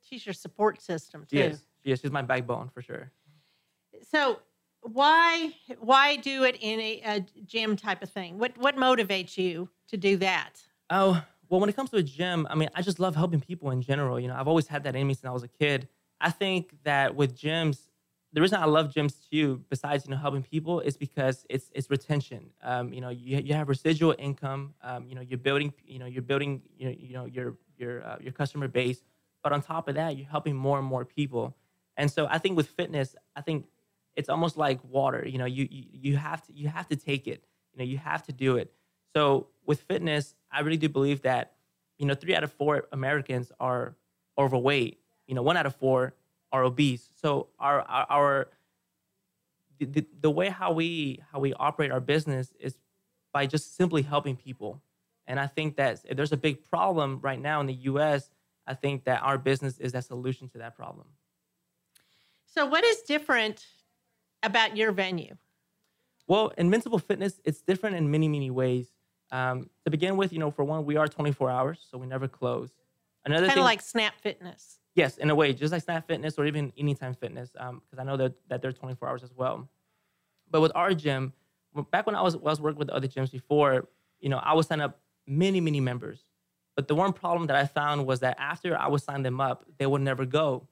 [0.00, 1.36] She's your support system too.
[1.36, 1.62] She is.
[1.84, 2.00] She is.
[2.00, 3.10] She's my backbone for sure.
[4.02, 4.40] So
[4.82, 8.38] why why do it in a, a gym type of thing?
[8.38, 10.62] What what motivates you to do that?
[10.90, 13.70] Oh, well, when it comes to a gym, I mean, I just love helping people
[13.70, 14.18] in general.
[14.18, 15.88] You know, I've always had that in me since I was a kid.
[16.20, 17.90] I think that with gyms,
[18.32, 21.90] the reason I love gyms too, besides you know helping people, is because it's it's
[21.90, 22.50] retention.
[22.62, 24.74] Um, you know, you, you have residual income.
[24.82, 28.04] Um, you know, you're building you know you're building you know, you know your your
[28.04, 29.02] uh, your customer base,
[29.42, 31.56] but on top of that, you're helping more and more people.
[31.96, 33.66] And so I think with fitness, I think
[34.16, 35.26] it's almost like water.
[35.26, 37.44] You know, you you, you have to you have to take it.
[37.72, 38.72] You know, you have to do it.
[39.14, 41.52] So with fitness, I really do believe that
[41.98, 43.96] you know three out of four Americans are
[44.38, 44.98] overweight.
[45.26, 46.14] You know, one out of four
[46.52, 47.10] are obese.
[47.20, 48.48] So our our, our
[49.78, 52.76] the, the, way how we how we operate our business is
[53.32, 54.80] by just simply helping people.
[55.26, 58.30] And I think that if there's a big problem right now in the U.S.,
[58.66, 61.06] I think that our business is that solution to that problem.
[62.46, 63.64] So, what is different
[64.42, 65.36] about your venue?
[66.26, 68.88] Well, Invincible Fitness, it's different in many, many ways.
[69.30, 72.28] Um, to begin with, you know, for one, we are 24 hours, so we never
[72.28, 72.70] close.
[73.24, 74.78] Another kind of like Snap Fitness.
[74.94, 78.04] Yes, in a way, just like Snap Fitness or even Anytime Fitness, because um, I
[78.04, 79.68] know that, that they're 24 hours as well.
[80.50, 81.32] But with our gym,
[81.90, 83.88] back when I was, I was working with other gyms before,
[84.20, 86.24] you know, I would sign up many, many members.
[86.76, 89.64] But the one problem that I found was that after I would sign them up,
[89.78, 90.68] they would never go.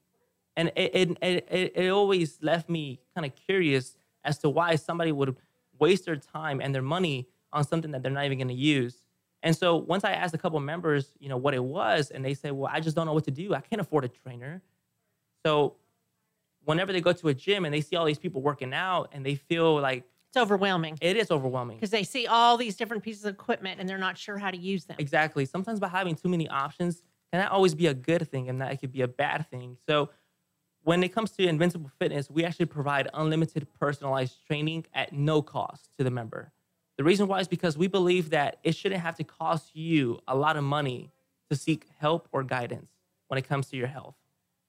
[0.57, 5.13] And it, it, it, it always left me kind of curious as to why somebody
[5.13, 5.37] would
[5.79, 9.05] waste their time and their money on something that they're not even going to use.
[9.43, 12.35] And so once I asked a couple members, you know, what it was, and they
[12.35, 13.55] said, "Well, I just don't know what to do.
[13.55, 14.61] I can't afford a trainer."
[15.47, 15.77] So
[16.65, 19.25] whenever they go to a gym and they see all these people working out and
[19.25, 20.97] they feel like it's overwhelming.
[21.01, 24.17] It is overwhelming because they see all these different pieces of equipment and they're not
[24.17, 24.97] sure how to use them.
[25.01, 25.45] Exactly.
[25.45, 28.73] Sometimes by having too many options can that always be a good thing and that
[28.73, 29.77] it could be a bad thing.
[29.89, 30.11] So
[30.83, 35.90] when it comes to Invincible Fitness, we actually provide unlimited personalized training at no cost
[35.99, 36.53] to the member.
[36.97, 40.37] The reason why is because we believe that it shouldn't have to cost you a
[40.37, 41.11] lot of money
[41.51, 42.90] to seek help or guidance
[43.29, 44.14] when it comes to your health.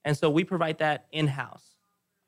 [0.04, 1.76] And so we provide that in house.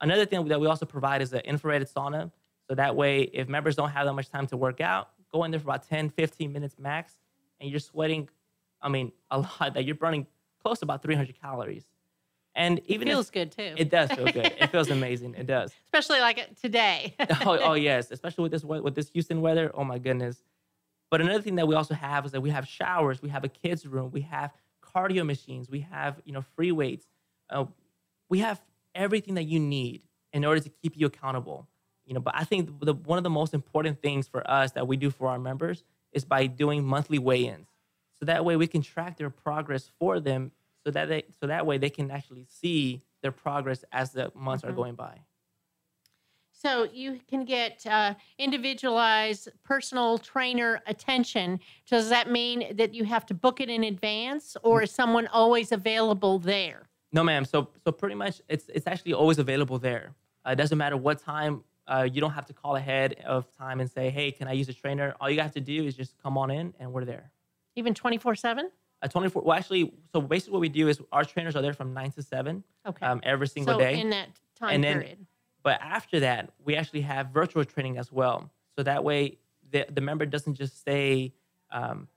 [0.00, 2.30] Another thing that we also provide is an infrared sauna.
[2.68, 5.50] So that way, if members don't have that much time to work out, go in
[5.50, 7.14] there for about 10, 15 minutes max,
[7.60, 8.28] and you're sweating,
[8.80, 10.26] I mean, a lot, that you're burning
[10.62, 11.84] close to about 300 calories.
[12.56, 13.74] And even it feels if, good too.
[13.76, 14.54] It does feel good.
[14.58, 15.34] it feels amazing.
[15.34, 15.72] It does.
[15.86, 17.14] Especially like today.
[17.44, 19.70] oh, oh yes, especially with this with this Houston weather.
[19.74, 20.42] Oh my goodness.
[21.10, 23.48] But another thing that we also have is that we have showers, we have a
[23.48, 27.06] kids room, we have cardio machines, we have you know free weights,
[27.50, 27.64] uh,
[28.28, 28.60] we have
[28.94, 31.68] everything that you need in order to keep you accountable.
[32.06, 34.86] You know, but I think the, one of the most important things for us that
[34.86, 37.68] we do for our members is by doing monthly weigh-ins.
[38.18, 40.52] So that way we can track their progress for them
[40.84, 44.62] so that they so that way they can actually see their progress as the months
[44.62, 44.72] mm-hmm.
[44.72, 45.18] are going by.
[46.52, 51.60] So you can get uh, individualized personal trainer attention.
[51.90, 55.72] Does that mean that you have to book it in advance, or is someone always
[55.72, 56.88] available there?
[57.12, 57.44] No, ma'am.
[57.44, 60.14] So so pretty much it's it's actually always available there.
[60.46, 61.64] Uh, it doesn't matter what time.
[61.86, 64.68] Uh, you don't have to call ahead of time and say, "Hey, can I use
[64.68, 67.30] a trainer?" All you have to do is just come on in, and we're there.
[67.76, 68.70] Even twenty four seven.
[69.04, 71.92] A 24 well actually so basically what we do is our trainers are there from
[71.92, 73.06] 9 to 7 okay.
[73.06, 74.00] um, every single so day.
[74.00, 75.26] in that time and then, period.
[75.62, 78.50] but after that we actually have virtual training as well.
[78.74, 79.36] So that way
[79.70, 81.34] the, the member doesn't just stay
[81.70, 82.08] um,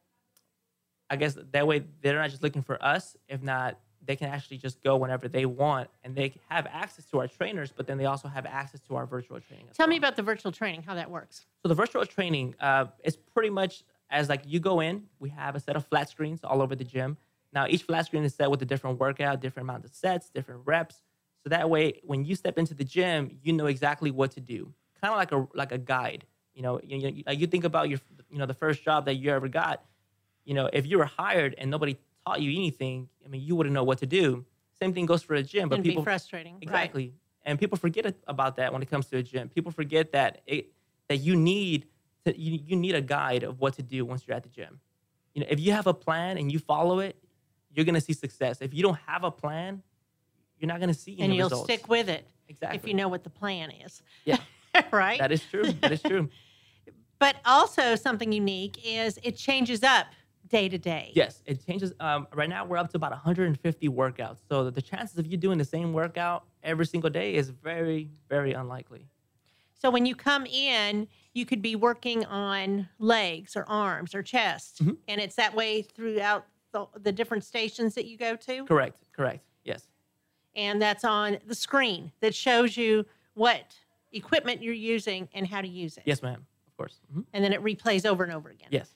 [1.10, 3.18] i guess that way they're not just looking for us.
[3.28, 7.20] If not they can actually just go whenever they want and they have access to
[7.20, 9.90] our trainers but then they also have access to our virtual training tell well.
[9.90, 11.46] me about the virtual training how that works.
[11.62, 15.56] So the virtual training uh, is pretty much as like you go in, we have
[15.56, 17.18] a set of flat screens all over the gym.
[17.54, 20.62] Now each flat screen is set with a different workout, different amount of sets, different
[20.66, 21.02] reps.
[21.44, 24.74] So that way, when you step into the gym, you know exactly what to do.
[25.02, 26.26] Kind of like a like a guide.
[26.54, 29.16] You know, you, you, like you think about your you know the first job that
[29.16, 29.84] you ever got.
[30.44, 33.74] You know, if you were hired and nobody taught you anything, I mean, you wouldn't
[33.74, 34.46] know what to do.
[34.80, 36.58] Same thing goes for a gym, but It'd people be frustrating.
[36.62, 37.14] exactly, right.
[37.46, 39.50] and people forget about that when it comes to a gym.
[39.50, 40.72] People forget that it
[41.10, 41.88] that you need
[42.26, 44.80] to, you, you need a guide of what to do once you're at the gym.
[45.34, 47.16] You know, if you have a plan and you follow it,
[47.72, 48.62] you're gonna see success.
[48.62, 49.84] If you don't have a plan,
[50.58, 51.66] you're not gonna see any and you'll results.
[51.66, 54.02] stick with it exactly if you know what the plan is.
[54.26, 54.40] Yeah,
[54.92, 55.20] right.
[55.20, 55.72] That is true.
[55.82, 56.30] That is true.
[57.20, 60.08] but also something unique is it changes up
[60.48, 61.12] day to day.
[61.14, 61.94] Yes, it changes.
[62.00, 64.40] Um, right now, we're up to about 150 workouts.
[64.50, 68.54] So the chances of you doing the same workout every single day is very, very
[68.54, 69.08] unlikely.
[69.74, 71.08] So when you come in,
[71.38, 74.94] you could be working on legs or arms or chest, mm-hmm.
[75.08, 78.66] and it's that way throughout the, the different stations that you go to.
[78.66, 78.98] Correct.
[79.16, 79.46] Correct.
[79.64, 79.84] Yes.
[80.56, 83.76] And that's on the screen that shows you what
[84.12, 86.04] equipment you're using and how to use it.
[86.06, 86.46] Yes, ma'am.
[86.66, 87.00] Of course.
[87.12, 87.22] Mm-hmm.
[87.34, 88.70] And then it replays over and over again.
[88.72, 88.90] Yes.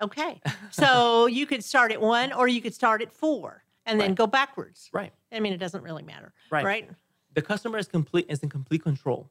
[0.00, 0.40] Okay.
[0.70, 4.16] so you could start at one or you could start at four and then right.
[4.16, 4.88] go backwards.
[4.92, 5.12] Right.
[5.32, 6.64] I mean, it doesn't really matter, Right.
[6.64, 6.90] right?
[7.34, 9.28] The customer is complete is in complete control.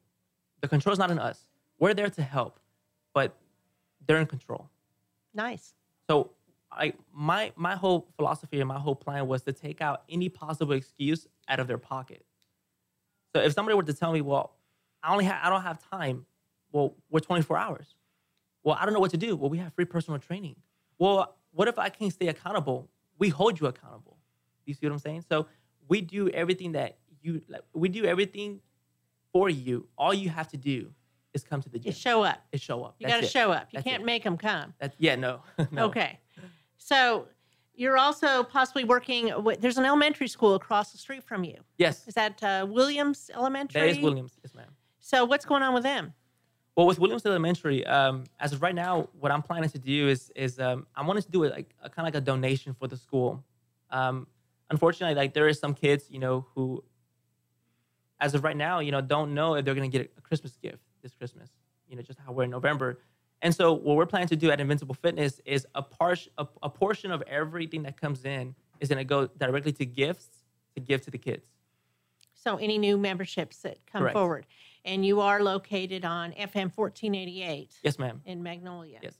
[0.62, 1.46] The control is not in us.
[1.80, 2.60] We're there to help,
[3.14, 3.36] but
[4.06, 4.70] they're in control.
[5.34, 5.74] Nice.
[6.10, 6.32] So
[6.72, 10.74] I my my whole philosophy and my whole plan was to take out any possible
[10.74, 12.26] excuse out of their pocket.
[13.34, 14.56] So if somebody were to tell me, well,
[15.04, 16.26] I only have I don't have time,
[16.72, 17.96] well, we're 24 hours.
[18.64, 19.36] Well, I don't know what to do.
[19.36, 20.56] Well, we have free personal training.
[20.98, 22.90] Well, what if I can't stay accountable?
[23.18, 24.18] We hold you accountable.
[24.66, 25.26] You see what I'm saying?
[25.30, 25.48] So
[25.88, 27.62] we do everything that you like.
[27.74, 28.62] We do everything
[29.32, 29.88] for you.
[29.98, 30.92] All you have to do
[31.36, 31.90] is come to the gym.
[31.90, 32.42] You show up.
[32.52, 32.96] Is show up.
[32.98, 33.68] You got to show up.
[33.72, 34.06] You That's can't it.
[34.06, 34.74] make them come.
[34.80, 35.42] That, yeah, no.
[35.72, 35.86] no.
[35.86, 36.20] Okay.
[36.78, 37.28] So
[37.76, 39.32] you're also possibly working.
[39.44, 41.58] With, there's an elementary school across the street from you.
[41.78, 42.08] Yes.
[42.08, 43.82] Is that uh, Williams Elementary?
[43.82, 44.34] That is Williams.
[44.44, 44.72] Yes, ma'am.
[45.00, 46.14] So what's going on with them?
[46.76, 50.32] Well, with Williams Elementary, um, as of right now, what I'm planning to do is
[50.36, 52.88] is um, I wanted to do it like a, kind of like a donation for
[52.88, 53.44] the school.
[53.92, 54.28] Um,
[54.70, 56.84] unfortunately, like there is some kids, you know, who,
[58.20, 60.85] as of right now, you know, don't know if they're gonna get a Christmas gift
[61.06, 61.50] this Christmas.
[61.88, 63.00] You know, just how we're in November.
[63.44, 66.70] And so, what we're planning to do at Invincible Fitness is a part, a, a
[66.70, 70.28] portion of everything that comes in is going to go directly to gifts
[70.74, 71.46] to give to the kids.
[72.34, 74.14] So any new memberships that come Correct.
[74.16, 74.46] forward,
[74.84, 78.22] and you are located on FM 1488 Yes, ma'am.
[78.26, 79.00] in Magnolia.
[79.02, 79.14] Yes.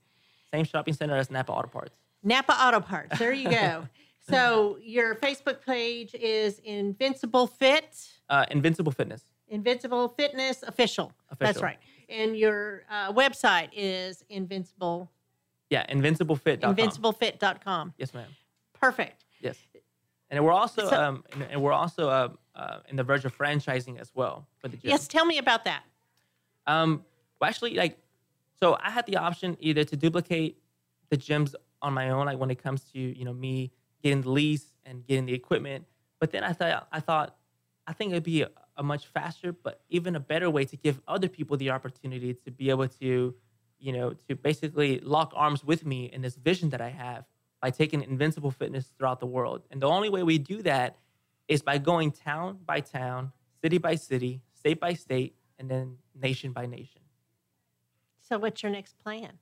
[0.54, 1.96] Same shopping center as Napa Auto Parts.
[2.24, 3.18] Napa Auto Parts.
[3.20, 3.88] There you go.
[4.30, 7.96] so your Facebook page is Invincible Fit,
[8.30, 9.24] Uh, Invincible Fitness.
[9.56, 11.12] Invincible Fitness Official.
[11.40, 11.78] That's right.
[12.10, 15.10] And your uh, website is Invincible
[15.70, 16.76] Yeah, invinciblefit.com.
[16.76, 17.94] InvincibleFit.com.
[17.98, 18.28] Yes, ma'am.
[18.80, 19.26] Perfect.
[19.42, 19.58] Yes.
[20.30, 23.36] And we're also So- um, and, and we're also uh, uh, in the verge of
[23.36, 24.92] franchising as well for the gym.
[24.92, 25.84] Yes, tell me about that.
[26.68, 27.04] Um,
[27.40, 27.98] well, actually, like,
[28.60, 30.58] so I had the option either to duplicate
[31.10, 34.30] the gyms on my own, like when it comes to you know me getting the
[34.32, 35.86] lease and getting the equipment.
[36.20, 37.36] But then I thought I thought
[37.86, 38.46] I think it'd be
[38.78, 42.52] a, much faster, but even a better way to give other people the opportunity to
[42.52, 43.34] be able to,
[43.80, 47.26] you know, to basically lock arms with me in this vision that I have
[47.62, 49.64] by taking invincible fitness throughout the world.
[49.72, 50.98] And the only way we do that
[51.48, 56.52] is by going town by town, city by city, state by state, and then nation
[56.52, 57.02] by nation.
[58.20, 59.34] So, what's your next plan?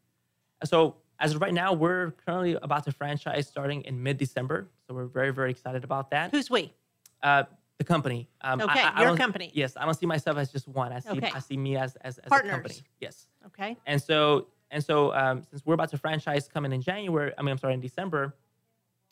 [0.66, 4.68] So as of right now, we're currently about to franchise starting in mid-December.
[4.88, 6.32] So we're very, very excited about that.
[6.32, 6.74] Who's we?
[7.22, 7.44] Uh,
[7.78, 8.30] the company.
[8.42, 9.52] Um, Okay, I- I your don't- company.
[9.54, 10.92] Yes, I don't see myself as just one.
[10.94, 11.32] I see Okay.
[11.34, 12.76] I see me as as, as a company.
[13.00, 13.28] Yes.
[13.48, 13.78] Okay.
[13.86, 17.52] And so and so um, since we're about to franchise coming in January, I mean
[17.52, 18.36] I'm sorry in December,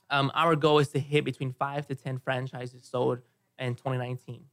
[0.09, 3.19] um, our goal is to hit between five to ten franchises sold
[3.59, 4.43] in 2019.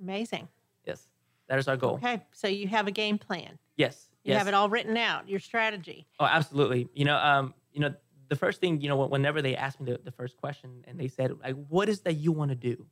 [0.00, 0.48] Amazing.
[0.84, 1.06] Yes,
[1.48, 1.94] that is our goal.
[1.94, 2.20] Okay.
[2.32, 3.58] So, you have a game plan.
[3.76, 4.08] Yes.
[4.24, 4.38] You yes.
[4.38, 6.06] have it all written out, your strategy.
[6.18, 6.88] Oh, absolutely.
[6.94, 7.94] You know, um, you know,
[8.34, 11.06] the first thing, you know, whenever they asked me the, the first question and they
[11.06, 12.84] said, like, what is that you want to do?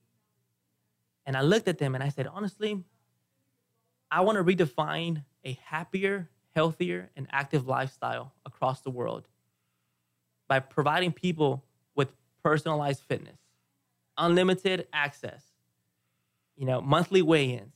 [1.26, 2.80] And I looked at them and I said, honestly,
[4.08, 9.26] I want to redefine a happier, healthier, and active lifestyle across the world
[10.46, 11.64] by providing people
[11.96, 12.12] with
[12.44, 13.40] personalized fitness,
[14.16, 15.42] unlimited access,
[16.56, 17.74] you know, monthly weigh-ins.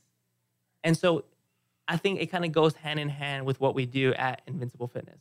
[0.85, 1.25] And so
[1.85, 4.87] I think it kind of goes hand in hand with what we do at Invincible
[4.87, 5.19] Fitness.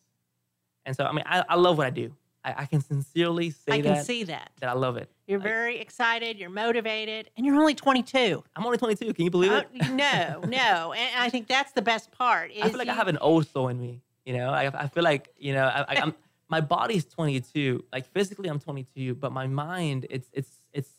[0.85, 2.13] And so, I mean, I, I love what I do.
[2.47, 4.53] I, I can sincerely say I can that, see that.
[4.61, 5.11] that I love it.
[5.27, 8.45] You're very excited, you're motivated, and you're only 22.
[8.55, 9.13] I'm only 22.
[9.13, 9.67] Can you believe it?
[9.81, 10.93] Uh, no, no.
[10.93, 12.53] And I think that's the best part.
[12.63, 14.01] I feel like I have an old soul in me.
[14.25, 16.15] You know, I, I feel like you know, I, I, I'm
[16.49, 17.85] my body's 22.
[17.93, 20.91] Like physically, I'm 22, but my mind, it's it's it's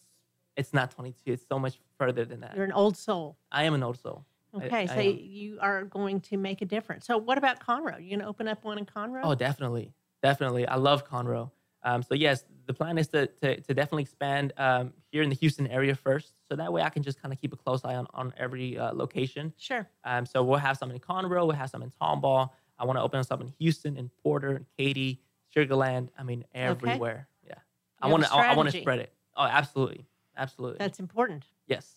[0.57, 1.31] it's not 22.
[1.31, 2.55] It's so much further than that.
[2.55, 3.37] You're an old soul.
[3.51, 4.25] I am an old soul.
[4.55, 5.19] Okay, I so am.
[5.21, 7.05] you are going to make a difference.
[7.05, 8.01] So, what about Conroe?
[8.01, 9.21] You going to open up one in Conroe?
[9.23, 10.67] Oh, definitely, definitely.
[10.67, 11.51] I love Conroe.
[11.83, 15.35] Um, so yes, the plan is to to, to definitely expand um, here in the
[15.35, 17.95] Houston area first, so that way I can just kind of keep a close eye
[17.95, 19.53] on on every uh, location.
[19.57, 19.87] Sure.
[20.03, 22.49] Um, so we'll have some in Conroe, we'll have some in Tomball.
[22.79, 25.21] I want to open us up in Houston, in Porter, and Katy,
[25.55, 26.09] Sugarland.
[26.17, 27.27] I mean, everywhere.
[27.47, 27.55] Yeah,
[28.01, 28.33] I want to.
[28.33, 29.13] I want to spread it.
[29.35, 30.05] Oh, absolutely,
[30.35, 30.79] absolutely.
[30.79, 31.45] That's important.
[31.67, 31.93] yes.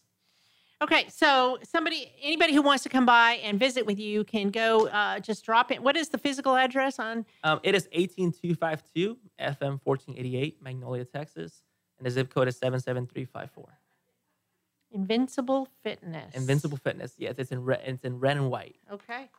[0.82, 4.88] Okay, so somebody, anybody who wants to come by and visit with you can go
[4.88, 5.82] uh, just drop in.
[5.82, 7.26] What is the physical address on?
[7.44, 11.64] Um, it is 18252 FM 1488, Magnolia, Texas,
[11.98, 13.68] and the zip code is 77354.
[14.92, 16.34] Invincible Fitness.
[16.34, 17.12] Invincible Fitness.
[17.18, 17.80] Yes, it's in red.
[17.84, 18.76] It's in red and white.
[18.90, 19.30] Okay.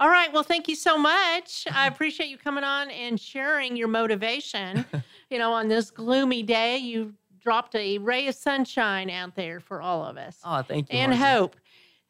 [0.00, 0.30] All right.
[0.32, 1.64] Well, thank you so much.
[1.72, 4.84] I appreciate you coming on and sharing your motivation.
[5.30, 7.14] you know, on this gloomy day, you
[7.48, 10.98] dropped a ray of sunshine out there for all of us Oh, thank you.
[10.98, 11.24] and Margie.
[11.24, 11.56] hope.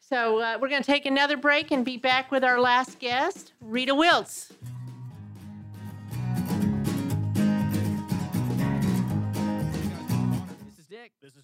[0.01, 3.53] So, uh, we're going to take another break and be back with our last guest,
[3.61, 4.51] Rita Wiltz.
[10.65, 11.11] This is Dick.
[11.21, 11.43] This is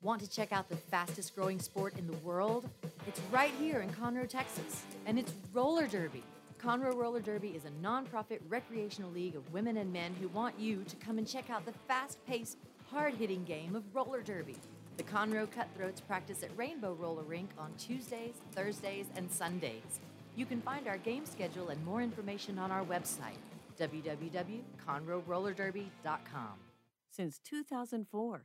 [0.00, 2.70] Want to check out the fastest growing sport in the world?
[3.08, 6.22] It's right here in Conroe, Texas, and it's roller derby.
[6.62, 10.84] Conroe Roller Derby is a nonprofit recreational league of women and men who want you
[10.84, 12.56] to come and check out the fast paced,
[12.90, 14.56] hard hitting game of roller derby.
[14.96, 20.00] The Conroe Cutthroats practice at Rainbow Roller Rink on Tuesdays, Thursdays, and Sundays.
[20.36, 23.38] You can find our game schedule and more information on our website,
[23.80, 26.52] www.conroerollerderby.com.
[27.10, 28.44] Since 2004,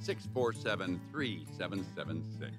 [0.00, 2.52] 647 3776.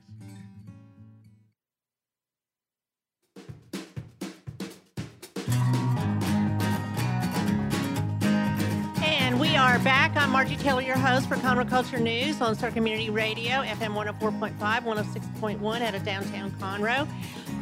[9.03, 10.15] And we are back.
[10.15, 14.57] I'm Margie Taylor, your host for Conroe Culture News on Star Community Radio, FM 104.5,
[14.59, 17.07] 106.1 out of downtown Conroe.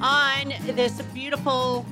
[0.02, 1.86] On this beautiful,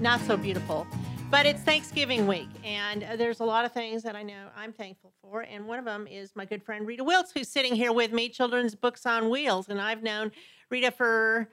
[0.00, 0.86] not so beautiful,
[1.30, 4.72] but it's Thanksgiving week, and uh, there's a lot of things that I know I'm
[4.72, 5.40] thankful for.
[5.42, 8.28] And one of them is my good friend Rita Wiltz, who's sitting here with me,
[8.28, 9.68] Children's Books on Wheels.
[9.68, 10.30] And I've known
[10.70, 11.48] Rita for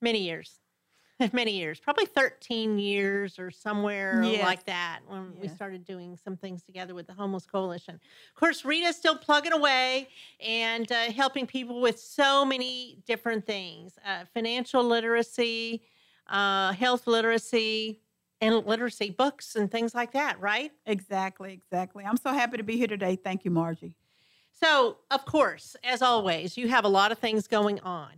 [0.00, 0.60] many years,
[1.32, 4.44] many years, probably 13 years or somewhere Yes.
[4.44, 7.94] like that when we started doing some things together with the Homeless Coalition.
[7.96, 10.08] Of course, Rita's still plugging away
[10.38, 15.82] and uh, helping people with so many different things uh, financial literacy,
[16.28, 18.00] uh, health literacy,
[18.40, 20.72] and literacy books and things like that, right?
[20.84, 22.04] Exactly, exactly.
[22.04, 23.16] I'm so happy to be here today.
[23.16, 23.94] Thank you, Margie.
[24.52, 28.10] So, of course, as always, you have a lot of things going on.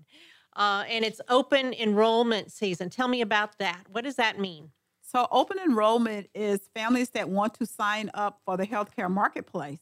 [0.57, 2.91] Uh, and it's open enrollment season.
[2.91, 3.85] Tell me about that.
[3.91, 4.71] What does that mean?
[5.03, 9.81] So, open enrollment is families that want to sign up for the healthcare marketplace.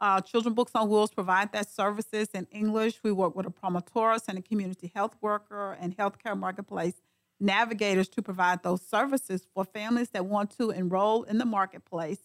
[0.00, 3.00] Uh, Children Books on Wheels provide that services in English.
[3.02, 7.00] We work with a promotorist and a community health worker and healthcare marketplace
[7.40, 12.20] navigators to provide those services for families that want to enroll in the marketplace.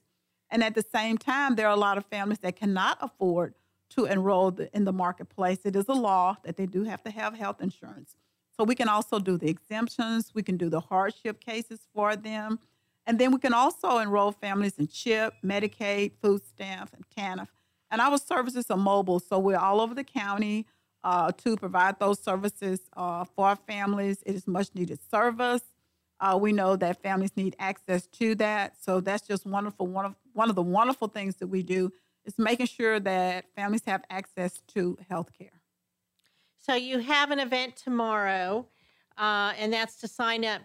[0.49, 3.53] And at the same time, there are a lot of families that cannot afford
[3.91, 5.59] to enroll in the marketplace.
[5.65, 8.15] It is a law that they do have to have health insurance.
[8.55, 12.59] So we can also do the exemptions, we can do the hardship cases for them.
[13.05, 17.47] And then we can also enroll families in CHIP, Medicaid, food stamps, and TANF.
[17.89, 20.67] And our services are mobile, so we're all over the county
[21.03, 24.21] uh, to provide those services uh, for families.
[24.25, 25.63] It is much needed service.
[26.19, 29.87] Uh, we know that families need access to that, so that's just wonderful.
[29.87, 31.91] One of one of the wonderful things that we do
[32.25, 35.61] is making sure that families have access to health care.
[36.57, 38.67] So, you have an event tomorrow,
[39.17, 40.63] uh, and that's to sign up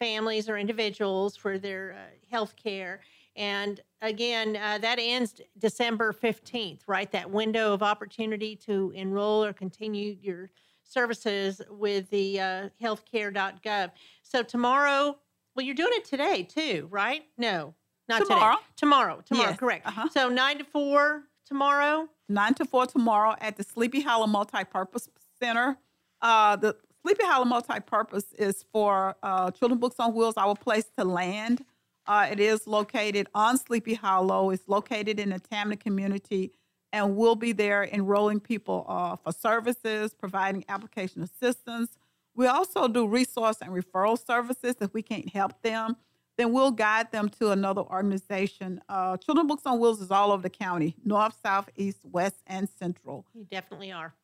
[0.00, 3.00] families or individuals for their uh, health care.
[3.38, 7.10] And again, uh, that ends December 15th, right?
[7.12, 10.50] That window of opportunity to enroll or continue your
[10.82, 13.92] services with the uh, healthcare.gov.
[14.22, 15.16] So tomorrow,
[15.54, 17.22] well, you're doing it today too, right?
[17.38, 17.74] No,
[18.08, 18.56] not Tomorrow.
[18.56, 18.64] today.
[18.76, 19.20] Tomorrow.
[19.24, 19.86] Tomorrow, Yes, correct.
[19.86, 20.08] uh-huh.
[20.12, 22.08] So nine to four tomorrow.
[22.28, 25.08] Nine to four tomorrow at the Sleepy Hollow Multi-Purpose
[25.40, 25.78] Center.
[26.20, 31.04] Uh, the Sleepy Hollow Multi-Purpose is for uh, Children Books on Wheels, our place to
[31.04, 31.64] land
[32.08, 34.48] Uh, it is located on Sleepy Hollow.
[34.48, 36.52] It's located in the Tamina community,
[36.90, 41.98] and we'll be there enrolling people uh, for services, providing application assistance.
[42.34, 45.96] We also do resource and referral services if we can't help them.
[46.38, 48.80] Then we'll guide them to another organization.
[48.88, 52.70] Uh, Children Books on Wheels is all over the county north, south, east, west, and
[52.70, 53.26] central.
[53.34, 54.14] You definitely are.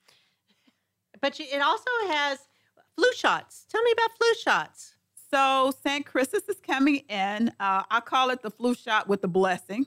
[1.21, 2.39] But it also has
[2.97, 3.67] flu shots.
[3.69, 4.94] Tell me about flu shots.
[5.35, 6.07] So St.
[6.07, 7.49] Chris's is coming in.
[7.59, 9.85] Uh, I call it the flu shot with the blessing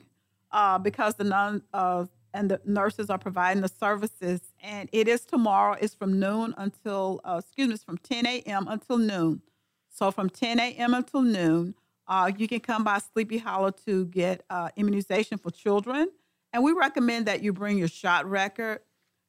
[0.52, 4.42] uh, because the nun uh, and the nurses are providing the services.
[4.62, 5.74] And it is tomorrow.
[5.80, 8.66] It's from noon until, uh, excuse me, it's from 10 a.m.
[8.68, 9.40] until noon.
[9.88, 10.92] So from 10 a.m.
[10.92, 11.74] until noon,
[12.06, 16.10] uh, you can come by Sleepy Hollow to get uh, immunization for children.
[16.52, 18.80] And we recommend that you bring your shot record.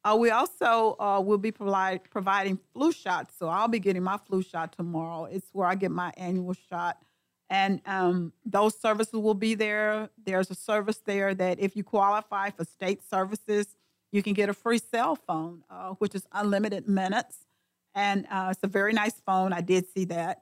[0.03, 3.35] Uh, we also uh, will be provide, providing flu shots.
[3.37, 5.25] So I'll be getting my flu shot tomorrow.
[5.25, 7.01] It's where I get my annual shot.
[7.49, 10.09] And um, those services will be there.
[10.23, 13.75] There's a service there that if you qualify for state services,
[14.11, 17.37] you can get a free cell phone, uh, which is unlimited minutes.
[17.95, 19.51] And uh, it's a very nice phone.
[19.51, 20.41] I did see that.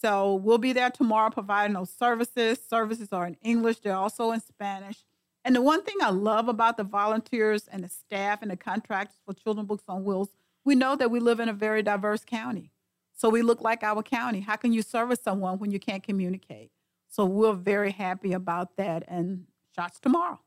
[0.00, 2.58] So we'll be there tomorrow providing those services.
[2.68, 4.98] Services are in English, they're also in Spanish.
[5.48, 9.16] And the one thing I love about the volunteers and the staff and the contractors
[9.24, 10.28] for Children Books on Wheels,
[10.62, 12.70] we know that we live in a very diverse county.
[13.14, 14.40] So we look like our county.
[14.40, 16.70] How can you service someone when you can't communicate?
[17.08, 19.04] So we're very happy about that.
[19.08, 20.38] And shots tomorrow.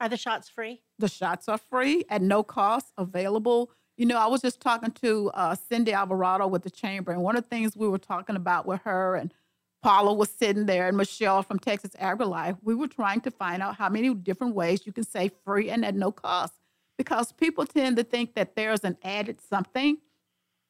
[0.00, 0.80] Are the shots free?
[0.98, 3.70] The shots are free at no cost, available.
[3.98, 7.36] You know, I was just talking to uh, Cindy Alvarado with the chamber, and one
[7.36, 9.34] of the things we were talking about with her and
[9.82, 12.56] Paula was sitting there, and Michelle from Texas AgriLife.
[12.62, 15.84] We were trying to find out how many different ways you can say free and
[15.84, 16.54] at no cost,
[16.96, 19.98] because people tend to think that there's an added something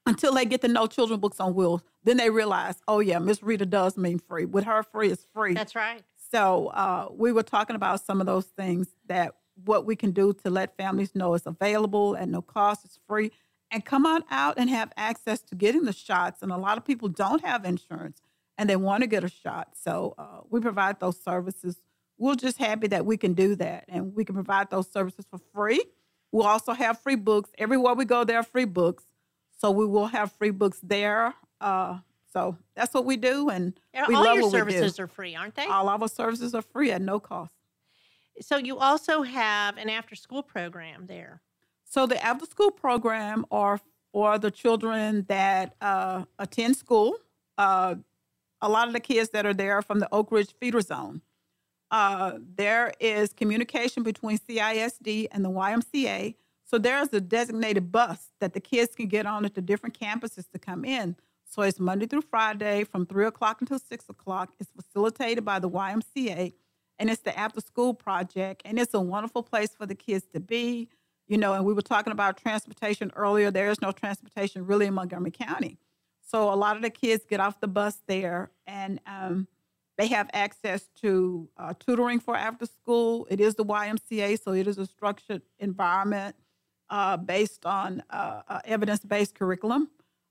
[0.06, 1.82] until they get to know Children Books on Wheels.
[2.04, 4.46] Then they realize, oh yeah, Miss Rita does mean free.
[4.46, 5.54] With her, free is free.
[5.54, 6.02] That's right.
[6.32, 9.34] So uh, we were talking about some of those things that
[9.64, 13.30] what we can do to let families know it's available at no cost, it's free,
[13.70, 16.42] and come on out and have access to getting the shots.
[16.42, 18.22] And a lot of people don't have insurance
[18.58, 19.68] and they want to get a shot.
[19.74, 21.76] So uh, we provide those services.
[22.18, 25.38] We're just happy that we can do that and we can provide those services for
[25.54, 25.82] free.
[26.30, 27.50] We'll also have free books.
[27.58, 29.04] Everywhere we go, there are free books.
[29.58, 31.34] So we will have free books there.
[31.60, 31.98] Uh,
[32.32, 33.48] so that's what we do.
[33.50, 34.78] And Yeah, we all love your what we do.
[34.78, 35.66] services are free, aren't they?
[35.66, 37.52] All of our services are free at no cost.
[38.40, 41.42] So you also have an after school program there.
[41.84, 43.78] So the after school program are
[44.12, 47.16] for the children that uh, attend school.
[47.58, 47.96] Uh,
[48.62, 51.20] a lot of the kids that are there are from the Oak Ridge feeder zone.
[51.90, 56.36] Uh, there is communication between CISD and the YMCA.
[56.64, 60.50] So there's a designated bus that the kids can get on at the different campuses
[60.52, 61.16] to come in.
[61.44, 64.54] So it's Monday through Friday from three o'clock until six o'clock.
[64.58, 66.54] It's facilitated by the YMCA
[66.98, 68.62] and it's the after school project.
[68.64, 70.88] And it's a wonderful place for the kids to be.
[71.28, 73.50] You know, and we were talking about transportation earlier.
[73.50, 75.78] There is no transportation really in Montgomery County.
[76.32, 79.46] So a lot of the kids get off the bus there and um,
[79.98, 83.26] they have access to uh, tutoring for after school.
[83.30, 86.34] It is the YMCA, so it is a structured environment
[86.88, 89.90] uh, based on uh, uh, evidence based curriculum.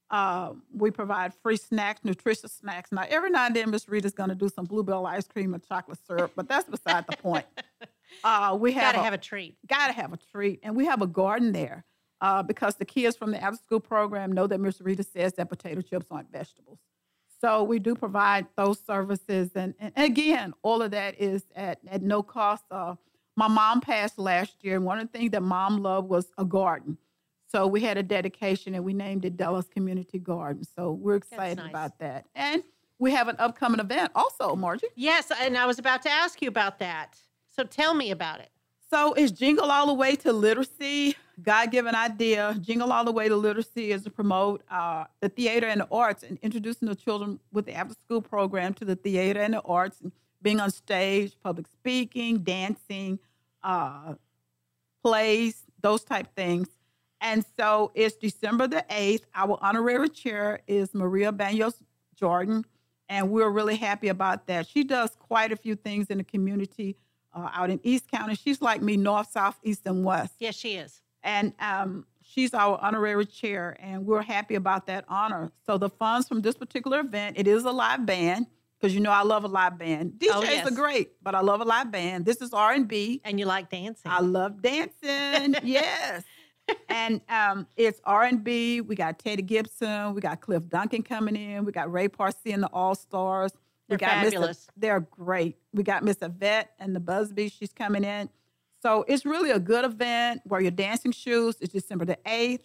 [0.09, 2.91] Uh, we provide free snacks, nutritious snacks.
[2.91, 5.53] Now, every now and then, Miss Rita's going to do some Blue Bell ice cream
[5.53, 7.45] and chocolate syrup, but that's beside the point.
[8.25, 9.55] Uh, we have Gotta have a treat.
[9.67, 11.85] Got to have a treat, and we have a garden there
[12.21, 15.49] uh, because the kids from the after school program know that Miss Rita says that
[15.49, 16.79] potato chips aren't vegetables.
[17.41, 22.03] So we do provide those services, and, and again, all of that is at, at
[22.03, 22.63] no cost.
[22.69, 22.95] Uh,
[23.35, 26.45] my mom passed last year, and one of the things that mom loved was a
[26.45, 26.99] garden.
[27.47, 30.63] So we had a dedication, and we named it Dallas Community Garden.
[30.75, 31.69] So we're excited nice.
[31.69, 32.61] about that, and
[32.99, 34.87] we have an upcoming event also, Margie.
[34.95, 37.17] Yes, and I was about to ask you about that.
[37.55, 38.49] So tell me about it.
[38.91, 41.15] So it's Jingle All the Way to Literacy.
[41.43, 42.55] God given idea.
[42.59, 46.23] Jingle All the Way to Literacy is to promote uh, the theater and the arts
[46.23, 50.01] and introducing the children with the after school program to the theater and the arts
[50.01, 50.11] and
[50.41, 53.19] being on stage, public speaking, dancing,
[53.63, 54.15] uh,
[55.03, 56.67] plays, those type things.
[57.19, 59.23] And so it's December the 8th.
[59.35, 61.75] Our honorary chair is Maria Banos
[62.15, 62.65] Jordan,
[63.09, 64.67] and we're really happy about that.
[64.67, 66.97] She does quite a few things in the community
[67.33, 68.35] uh, out in East County.
[68.35, 70.33] She's like me, north, south, east, and west.
[70.39, 71.01] Yes, she is.
[71.23, 75.51] And um, she's our honorary chair, and we're happy about that honor.
[75.65, 78.47] So the funds from this particular event, it is a live band
[78.79, 80.13] because you know I love a live band.
[80.17, 80.67] DJs Oh, yes.
[80.67, 82.25] are great, but I love a live band.
[82.25, 84.11] This is R and B, and you like dancing.
[84.11, 85.55] I love dancing.
[85.63, 86.23] yes.
[86.89, 88.81] And um, it's R and B.
[88.81, 90.13] We got Teddy Gibson.
[90.15, 91.65] We got Cliff Duncan coming in.
[91.65, 93.51] We got Ray Parsi and the All Stars.
[93.89, 94.67] We They're got Miss- fabulous.
[94.77, 95.57] they're great.
[95.73, 97.49] We got Miss Yvette and the Busby.
[97.49, 98.29] She's coming in.
[98.81, 100.41] So it's really a good event.
[100.45, 101.57] Wear your dancing shoes.
[101.61, 102.61] It's December the 8th.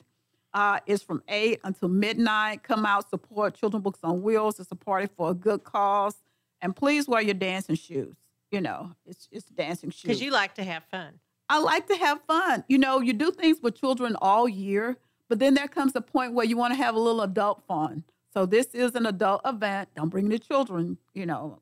[0.55, 2.63] Uh, it's from 8 until midnight.
[2.63, 4.59] Come out, support Children Books on Wheels.
[4.59, 6.17] It's a party for a good cause.
[6.63, 8.17] And please wear your dancing shoes.
[8.51, 10.03] You know, it's it's dancing shoes.
[10.03, 11.19] Because you like to have fun.
[11.49, 12.65] I like to have fun.
[12.69, 14.97] You know, you do things with children all year,
[15.29, 18.05] but then there comes a point where you want to have a little adult fun.
[18.33, 19.91] So this is an adult event.
[19.95, 20.97] Don't bring the children.
[21.13, 21.61] You know,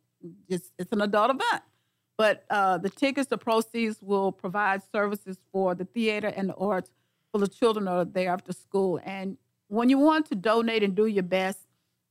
[0.48, 1.62] just it's an adult event.
[2.16, 6.90] But uh, the tickets, the proceeds will provide services for the theater and the arts
[7.32, 9.00] for the children that are there after school.
[9.04, 9.36] And
[9.68, 11.58] when you want to donate and do your best,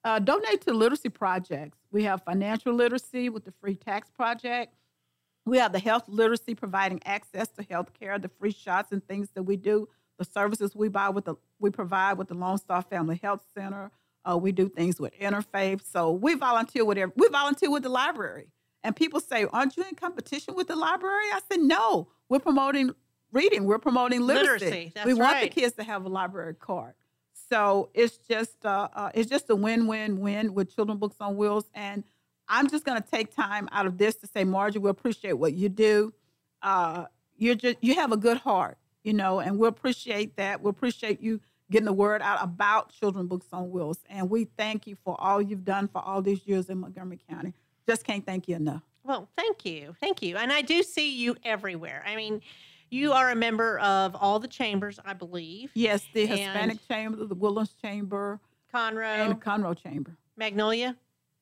[0.03, 1.77] uh, donate to literacy projects.
[1.91, 4.73] We have financial literacy with the free tax project.
[5.45, 9.29] We have the health literacy providing access to health care, the free shots and things
[9.35, 9.87] that we do,
[10.17, 13.91] the services we buy with the we provide with the Lone Star Family Health Center.
[14.29, 15.81] Uh, we do things with interfaith.
[15.89, 18.47] So we volunteer with every, we volunteer with the library.
[18.83, 22.91] And people say, "Aren't you in competition with the library?" I said, "No, we're promoting
[23.31, 23.65] reading.
[23.65, 24.65] We're promoting literacy.
[24.65, 26.93] Literacy, we want the kids to have a library card."
[27.49, 32.03] So it's just uh, uh, it's just a win-win-win with Children Books on Wheels, and
[32.47, 35.53] I'm just going to take time out of this to say, Margie, we appreciate what
[35.53, 36.13] you do.
[36.61, 37.05] Uh,
[37.37, 40.61] you're just you have a good heart, you know, and we appreciate that.
[40.61, 44.87] We appreciate you getting the word out about Children Books on Wheels, and we thank
[44.87, 47.53] you for all you've done for all these years in Montgomery County.
[47.87, 48.81] Just can't thank you enough.
[49.03, 49.95] Well, thank you.
[49.99, 50.37] Thank you.
[50.37, 52.03] And I do see you everywhere.
[52.07, 52.41] I mean,
[52.89, 55.71] you are a member of all the chambers, I believe.
[55.73, 58.39] Yes, the And Hispanic Chamber, the Woodlands Chamber,
[58.73, 60.15] Conroe, and the Conroe Chamber.
[60.37, 60.95] Magnolia?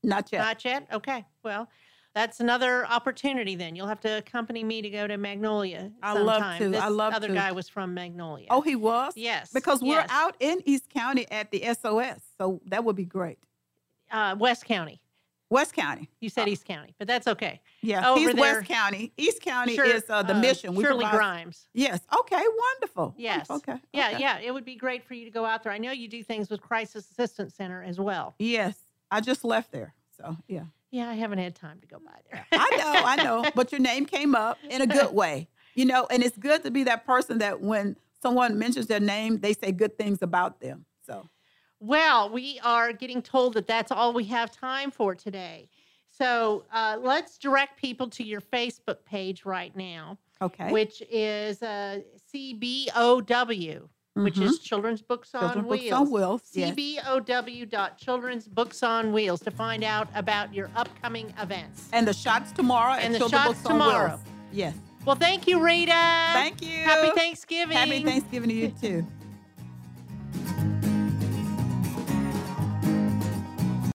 [0.03, 0.39] Not yet.
[0.39, 0.87] Not yet?
[0.91, 1.25] Okay.
[1.43, 1.67] Well,
[2.13, 3.75] that's another opportunity then.
[3.75, 5.91] You'll have to accompany me to go to Magnolia.
[6.01, 6.59] I love sometime.
[6.59, 6.69] to.
[6.69, 7.33] This I love other to.
[7.33, 8.47] guy was from Magnolia.
[8.49, 9.13] Oh, he was?
[9.15, 9.51] Yes.
[9.53, 10.09] Because we're yes.
[10.09, 13.39] out in East County at the SOS, so that would be great.
[14.09, 15.01] Uh, West County.
[15.52, 16.10] West County.
[16.22, 17.60] You said East County, but that's okay.
[17.82, 19.12] Yeah, Over he's there- West County.
[19.18, 20.74] East County Sure, is uh, the uh, mission.
[20.74, 21.68] We Shirley provide- Grimes.
[21.74, 21.99] Yes.
[22.20, 22.41] Okay.
[22.72, 23.14] Wonderful.
[23.18, 23.49] Yes.
[23.49, 23.74] Wonderful.
[23.74, 23.82] Okay.
[23.91, 24.20] Yeah, okay.
[24.22, 24.39] yeah.
[24.39, 25.74] It would be great for you to go out there.
[25.74, 28.34] I know you do things with Crisis Assistance Center as well.
[28.39, 28.76] Yes.
[29.12, 30.64] I just left there, so yeah.
[30.89, 32.45] Yeah, I haven't had time to go by there.
[32.54, 32.93] I know.
[33.06, 33.52] I know.
[33.56, 36.72] But your name came up in a good way, you know, and it's good to
[36.72, 40.86] be that person that when someone mentions their name, they say good things about them.
[41.06, 41.28] So.
[41.82, 45.67] Well, we are getting told that that's all we have time for today.
[46.09, 50.71] So uh, let's direct people to your Facebook page right now, Okay.
[50.71, 52.01] which is uh,
[52.34, 53.82] CBOW,
[54.13, 55.93] which is Children's Books on Children's Books Wheels.
[55.93, 56.75] on Wheels, yes.
[56.75, 61.89] CBOW.Children's Books on Wheels to find out about your upcoming events.
[61.93, 64.19] And the shots tomorrow And the Children's shots Books tomorrow.
[64.51, 64.75] Yes.
[65.05, 65.91] Well, thank you, Rita.
[65.91, 66.77] Thank you.
[66.84, 67.75] Happy Thanksgiving.
[67.75, 69.07] Happy Thanksgiving to you too.